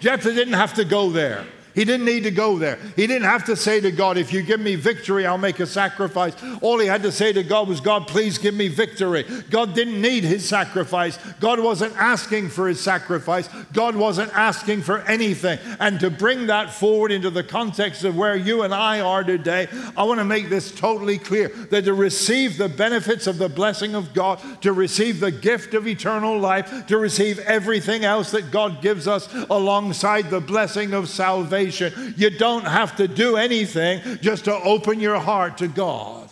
Jephthah 0.00 0.34
didn't 0.34 0.54
have 0.54 0.74
to 0.74 0.84
go 0.84 1.10
there. 1.10 1.44
He 1.78 1.84
didn't 1.84 2.06
need 2.06 2.24
to 2.24 2.32
go 2.32 2.58
there. 2.58 2.76
He 2.96 3.06
didn't 3.06 3.28
have 3.28 3.44
to 3.44 3.54
say 3.54 3.80
to 3.80 3.92
God, 3.92 4.18
If 4.18 4.32
you 4.32 4.42
give 4.42 4.58
me 4.58 4.74
victory, 4.74 5.24
I'll 5.24 5.38
make 5.38 5.60
a 5.60 5.66
sacrifice. 5.66 6.34
All 6.60 6.80
he 6.80 6.88
had 6.88 7.04
to 7.04 7.12
say 7.12 7.32
to 7.32 7.44
God 7.44 7.68
was, 7.68 7.80
God, 7.80 8.08
please 8.08 8.36
give 8.36 8.52
me 8.52 8.66
victory. 8.66 9.24
God 9.48 9.76
didn't 9.76 10.02
need 10.02 10.24
his 10.24 10.44
sacrifice. 10.44 11.16
God 11.38 11.60
wasn't 11.60 11.96
asking 11.96 12.48
for 12.48 12.66
his 12.66 12.80
sacrifice. 12.80 13.48
God 13.72 13.94
wasn't 13.94 14.36
asking 14.36 14.82
for 14.82 15.02
anything. 15.02 15.60
And 15.78 16.00
to 16.00 16.10
bring 16.10 16.48
that 16.48 16.72
forward 16.72 17.12
into 17.12 17.30
the 17.30 17.44
context 17.44 18.02
of 18.02 18.16
where 18.16 18.34
you 18.34 18.62
and 18.62 18.74
I 18.74 18.98
are 18.98 19.22
today, 19.22 19.68
I 19.96 20.02
want 20.02 20.18
to 20.18 20.24
make 20.24 20.48
this 20.48 20.72
totally 20.72 21.18
clear 21.18 21.46
that 21.70 21.84
to 21.84 21.94
receive 21.94 22.58
the 22.58 22.68
benefits 22.68 23.28
of 23.28 23.38
the 23.38 23.48
blessing 23.48 23.94
of 23.94 24.12
God, 24.14 24.40
to 24.62 24.72
receive 24.72 25.20
the 25.20 25.30
gift 25.30 25.74
of 25.74 25.86
eternal 25.86 26.40
life, 26.40 26.88
to 26.88 26.98
receive 26.98 27.38
everything 27.38 28.04
else 28.04 28.32
that 28.32 28.50
God 28.50 28.82
gives 28.82 29.06
us 29.06 29.32
alongside 29.48 30.28
the 30.28 30.40
blessing 30.40 30.92
of 30.92 31.08
salvation 31.08 31.67
You 32.16 32.30
don't 32.30 32.64
have 32.64 32.96
to 32.96 33.08
do 33.08 33.36
anything 33.36 34.18
just 34.20 34.44
to 34.46 34.54
open 34.54 35.00
your 35.00 35.18
heart 35.18 35.58
to 35.58 35.68
God. 35.68 36.28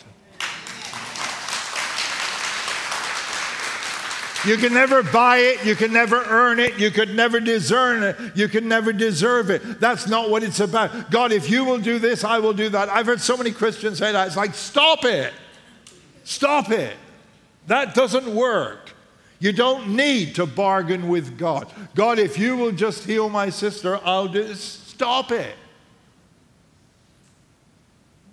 You 4.46 4.57
can 4.57 4.72
never 4.72 5.03
buy 5.03 5.38
it. 5.38 5.64
You 5.66 5.75
can 5.75 5.92
never 5.92 6.22
earn 6.22 6.61
it. 6.61 6.79
You 6.79 6.92
could 6.92 7.14
never 7.16 7.40
discern 7.40 8.05
it. 8.05 8.16
You 8.37 8.46
can 8.46 8.68
never 8.68 8.92
deserve 8.92 9.51
it. 9.51 9.81
That's 9.81 10.07
not 10.07 10.31
what 10.31 10.44
it's 10.44 10.61
about. 10.61 11.11
God, 11.11 11.33
if 11.33 11.51
you 11.51 11.64
will 11.64 11.79
do 11.79 11.99
this, 11.99 12.22
I 12.22 12.38
will 12.38 12.53
do 12.53 12.68
that. 12.68 12.88
I've 12.88 13.07
heard 13.07 13.20
so 13.20 13.37
many 13.37 13.51
Christians 13.51 13.99
say 13.99 14.12
that. 14.12 14.29
It's 14.29 14.37
like, 14.37 14.55
stop 14.55 15.05
it. 15.05 15.35
Stop 16.22 16.70
it. 16.70 16.96
That 17.66 17.94
doesn't 17.94 18.33
work. 18.33 18.92
You 19.40 19.53
don't 19.53 19.96
need 19.96 20.37
to 20.37 20.46
bargain 20.46 21.09
with 21.09 21.37
God. 21.37 21.70
God, 21.96 22.20
if 22.20 22.38
you 22.38 22.57
will 22.57 22.72
just 22.72 23.05
heal 23.05 23.29
my 23.29 23.51
sister, 23.51 23.99
I'll 24.05 24.29
this. 24.29 24.86
Stop 24.97 25.31
it. 25.31 25.55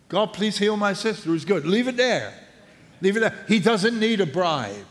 God, 0.07 0.27
please 0.27 0.57
heal 0.57 0.77
my 0.77 0.93
sister 0.93 1.27
who's 1.27 1.43
good. 1.43 1.65
Leave 1.65 1.89
it 1.89 1.97
there. 1.97 2.33
Leave 3.01 3.17
it 3.17 3.19
there. 3.19 3.45
He 3.49 3.59
doesn't 3.59 3.99
need 3.99 4.21
a 4.21 4.25
bribe. 4.25 4.85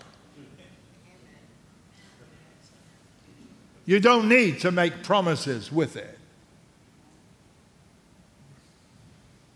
You 3.87 4.01
don't 4.01 4.29
need 4.29 4.61
to 4.61 4.71
make 4.71 5.03
promises 5.03 5.73
with 5.73 5.97
it. 5.97 6.19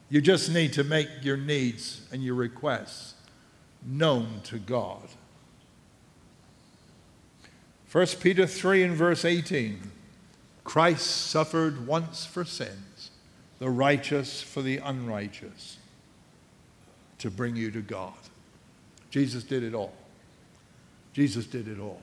You 0.09 0.23
just 0.23 0.51
need 0.51 0.73
to 0.73 0.85
make 0.85 1.09
your 1.21 1.37
needs 1.37 2.01
and 2.11 2.25
your 2.25 2.35
requests 2.35 3.13
known 3.85 4.41
to 4.45 4.59
God. 4.59 5.03
1 7.93 8.07
Peter 8.23 8.47
3 8.47 8.85
and 8.85 8.97
verse 8.97 9.27
18. 9.27 9.93
Christ 10.67 11.29
suffered 11.29 11.87
once 11.87 12.27
for 12.27 12.45
sins, 12.45 13.13
the 13.61 13.71
righteous 13.71 14.43
for 14.43 14.63
the 14.63 14.79
unrighteous, 14.79 15.79
to 17.19 17.31
bring 17.31 17.55
you 17.55 17.71
to 17.71 17.81
God. 17.81 18.13
Jesus 19.09 19.45
did 19.45 19.63
it 19.63 19.75
all. 19.75 19.95
Jesus 21.13 21.47
did 21.47 21.69
it 21.69 21.79
all. 21.79 22.03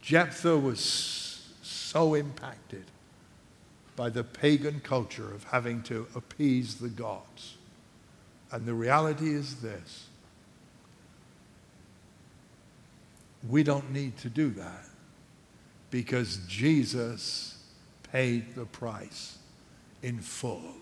Jephthah 0.00 0.58
was 0.58 1.42
so 1.60 2.14
impacted 2.14 2.84
by 3.96 4.08
the 4.08 4.22
pagan 4.22 4.78
culture 4.78 5.34
of 5.34 5.42
having 5.42 5.82
to 5.82 6.06
appease 6.14 6.76
the 6.76 6.88
gods. 6.88 7.56
And 8.52 8.64
the 8.64 8.74
reality 8.74 9.34
is 9.34 9.56
this 9.56 10.06
We 13.48 13.64
don't 13.64 13.90
need 13.92 14.16
to 14.18 14.28
do 14.28 14.50
that 14.50 14.91
because 15.92 16.38
Jesus 16.48 17.62
paid 18.10 18.56
the 18.56 18.64
price 18.64 19.38
in 20.02 20.18
full. 20.18 20.74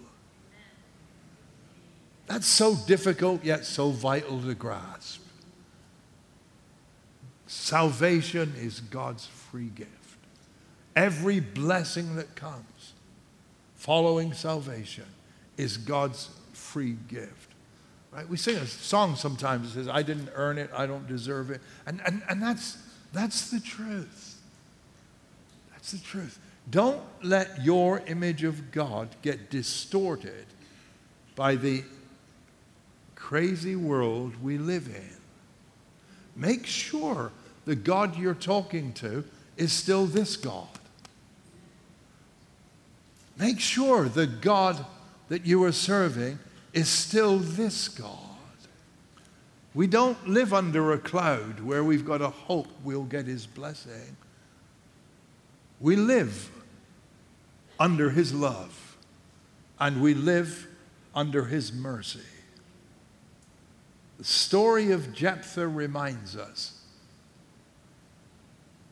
That's 2.26 2.46
so 2.46 2.76
difficult 2.86 3.44
yet 3.44 3.66
so 3.66 3.90
vital 3.90 4.40
to 4.40 4.54
grasp. 4.54 5.20
Salvation 7.48 8.54
is 8.56 8.78
God's 8.78 9.26
free 9.26 9.70
gift. 9.74 9.90
Every 10.94 11.40
blessing 11.40 12.14
that 12.14 12.36
comes 12.36 12.92
following 13.74 14.32
salvation 14.32 15.06
is 15.56 15.76
God's 15.76 16.30
free 16.52 16.96
gift. 17.08 17.50
Right? 18.12 18.28
We 18.28 18.36
sing 18.36 18.56
a 18.56 18.66
song 18.66 19.16
sometimes 19.16 19.74
that 19.74 19.80
says, 19.80 19.88
I 19.88 20.02
didn't 20.02 20.30
earn 20.34 20.56
it, 20.56 20.70
I 20.72 20.86
don't 20.86 21.08
deserve 21.08 21.50
it. 21.50 21.60
And, 21.84 22.00
and, 22.06 22.22
and 22.28 22.40
that's, 22.40 22.78
that's 23.12 23.50
the 23.50 23.58
truth. 23.58 24.39
That's 25.80 25.92
the 25.92 25.98
truth. 25.98 26.38
Don't 26.70 27.00
let 27.22 27.64
your 27.64 28.00
image 28.06 28.44
of 28.44 28.70
God 28.70 29.08
get 29.22 29.48
distorted 29.48 30.44
by 31.34 31.56
the 31.56 31.82
crazy 33.14 33.76
world 33.76 34.34
we 34.42 34.58
live 34.58 34.86
in. 34.88 35.16
Make 36.36 36.66
sure 36.66 37.32
the 37.64 37.74
God 37.74 38.18
you're 38.18 38.34
talking 38.34 38.92
to 38.94 39.24
is 39.56 39.72
still 39.72 40.04
this 40.04 40.36
God. 40.36 40.68
Make 43.38 43.58
sure 43.58 44.04
the 44.04 44.26
God 44.26 44.84
that 45.30 45.46
you 45.46 45.64
are 45.64 45.72
serving 45.72 46.38
is 46.74 46.90
still 46.90 47.38
this 47.38 47.88
God. 47.88 48.18
We 49.72 49.86
don't 49.86 50.28
live 50.28 50.52
under 50.52 50.92
a 50.92 50.98
cloud 50.98 51.60
where 51.60 51.82
we've 51.82 52.04
got 52.04 52.20
a 52.20 52.28
hope 52.28 52.68
we'll 52.84 53.04
get 53.04 53.26
his 53.26 53.46
blessing. 53.46 54.16
We 55.80 55.96
live 55.96 56.50
under 57.78 58.10
his 58.10 58.34
love 58.34 58.96
and 59.78 60.02
we 60.02 60.12
live 60.12 60.68
under 61.14 61.46
his 61.46 61.72
mercy. 61.72 62.20
The 64.18 64.24
story 64.24 64.90
of 64.90 65.14
Jephthah 65.14 65.66
reminds 65.66 66.36
us 66.36 66.84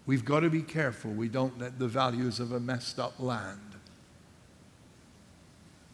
we've 0.06 0.24
got 0.24 0.40
to 0.40 0.48
be 0.48 0.62
careful 0.62 1.10
we 1.10 1.28
don't 1.28 1.58
let 1.58 1.78
the 1.78 1.88
values 1.88 2.40
of 2.40 2.52
a 2.52 2.60
messed 2.60 2.98
up 2.98 3.20
land 3.20 3.60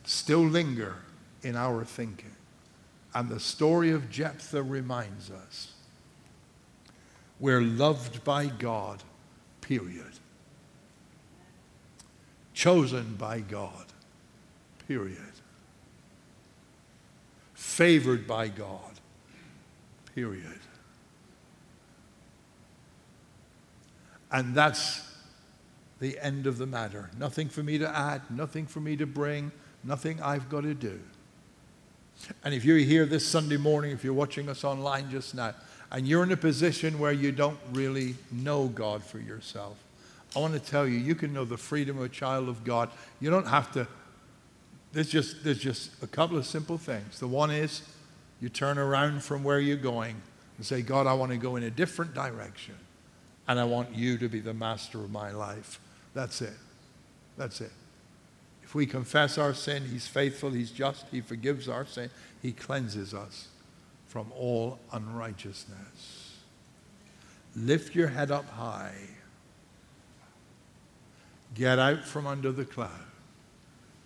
still 0.05 0.45
linger 0.45 0.97
in 1.42 1.57
our 1.57 1.84
thinking. 1.84 2.30
And 3.14 3.28
the 3.28 3.40
story 3.40 3.90
of 3.90 4.11
Jephthah 4.11 4.62
reminds 4.62 5.30
us 5.30 5.72
we're 7.40 7.62
loved 7.62 8.22
by 8.22 8.47
God, 8.47 9.03
period. 9.61 10.12
Chosen 12.55 13.16
by 13.16 13.40
God, 13.40 13.84
period. 14.86 15.18
Favored 17.55 18.26
by 18.26 18.48
God, 18.48 18.92
period. 20.14 20.61
And 24.30 24.55
that's 24.55 25.02
the 26.00 26.18
end 26.20 26.46
of 26.46 26.59
the 26.59 26.66
matter. 26.66 27.11
Nothing 27.18 27.48
for 27.48 27.62
me 27.62 27.78
to 27.78 27.88
add, 27.88 28.22
nothing 28.30 28.66
for 28.66 28.80
me 28.80 28.96
to 28.96 29.07
bring, 29.07 29.50
nothing 29.82 30.20
I've 30.22 30.48
got 30.48 30.62
to 30.62 30.74
do. 30.74 31.00
And 32.44 32.55
if 32.55 32.64
you're 32.64 32.78
here 32.78 33.07
this 33.07 33.26
Sunday 33.26 33.57
morning, 33.57 33.90
if 33.90 34.05
you're 34.05 34.14
watching 34.14 34.48
us 34.48 34.64
online 34.64 35.11
just 35.11 35.34
now, 35.34 35.55
and 35.90 36.07
you're 36.07 36.22
in 36.22 36.32
a 36.32 36.36
position 36.36 36.98
where 36.98 37.12
you 37.12 37.32
don't 37.32 37.59
really 37.72 38.14
know 38.30 38.68
God 38.68 39.02
for 39.02 39.18
yourself, 39.18 39.76
I 40.37 40.41
want 40.41 40.55
to 40.55 40.61
tell 40.61 40.87
you, 40.87 40.99
you 40.99 41.14
can 41.14 41.32
know 41.32 41.45
the 41.45 41.57
freedom 41.57 41.99
of 41.99 42.05
a 42.05 42.09
child 42.09 42.49
of 42.49 42.64
God. 42.64 42.91
You 43.20 43.30
don't 43.30 43.47
have 43.47 43.72
to, 43.72 43.87
there's 44.93 45.09
just, 45.09 45.45
there's 45.45 45.59
just 45.59 46.03
a 46.03 46.07
couple 46.07 46.37
of 46.37 46.47
simple 46.47 46.78
things. 46.78 47.20
The 47.20 47.28
one 47.28 47.51
is 47.51 47.82
you 48.41 48.49
turn 48.49 48.78
around 48.78 49.22
from 49.22 49.45
where 49.45 49.61
you're 49.61 49.76
going 49.76 50.16
and 50.57 50.66
say, 50.66 50.82
God, 50.82 51.07
I 51.07 51.14
want 51.14 51.32
to 51.32 51.39
go 51.39 51.57
in 51.57 51.62
a 51.62 51.70
different 51.70 52.14
direction, 52.14 52.74
and 53.47 53.59
I 53.59 53.64
want 53.64 53.95
you 53.95 54.18
to 54.18 54.28
be 54.28 54.41
the 54.41 54.55
master 54.55 54.99
of 54.99 55.11
my 55.11 55.30
life. 55.30 55.80
That's 56.14 56.43
it. 56.43 56.55
That's 57.37 57.61
it. 57.61 57.72
If 58.62 58.74
we 58.74 58.87
confess 58.87 59.39
our 59.39 59.55
sin, 59.55 59.85
He's 59.89 60.07
faithful, 60.07 60.51
He's 60.51 60.70
just, 60.70 61.07
He 61.11 61.20
forgives 61.20 61.68
our 61.68 61.87
sin, 61.87 62.11
He 62.43 62.53
cleanses 62.53 63.14
us 63.14 63.49
from 64.07 64.32
all 64.37 64.78
unrighteousness. 64.93 66.35
Lift 67.57 67.95
your 67.95 68.09
head 68.09 68.30
up 68.30 68.49
high. 68.51 68.95
Get 71.55 71.78
out 71.78 72.05
from 72.05 72.26
under 72.26 72.50
the 72.52 72.64
cloud 72.64 72.90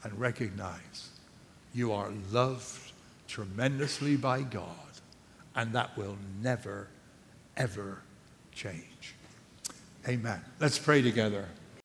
and 0.03 0.19
recognize 0.19 1.09
you 1.75 1.93
are 1.93 2.11
loved 2.31 2.93
tremendously 3.27 4.17
by 4.17 4.43
God, 4.43 4.75
and 5.55 5.73
that 5.73 5.97
will 5.97 6.17
never, 6.43 6.89
ever 7.57 7.99
change. 8.53 9.15
Amen. 10.07 10.41
Let's 10.61 10.79
pray 10.79 11.03
together. 11.03 11.47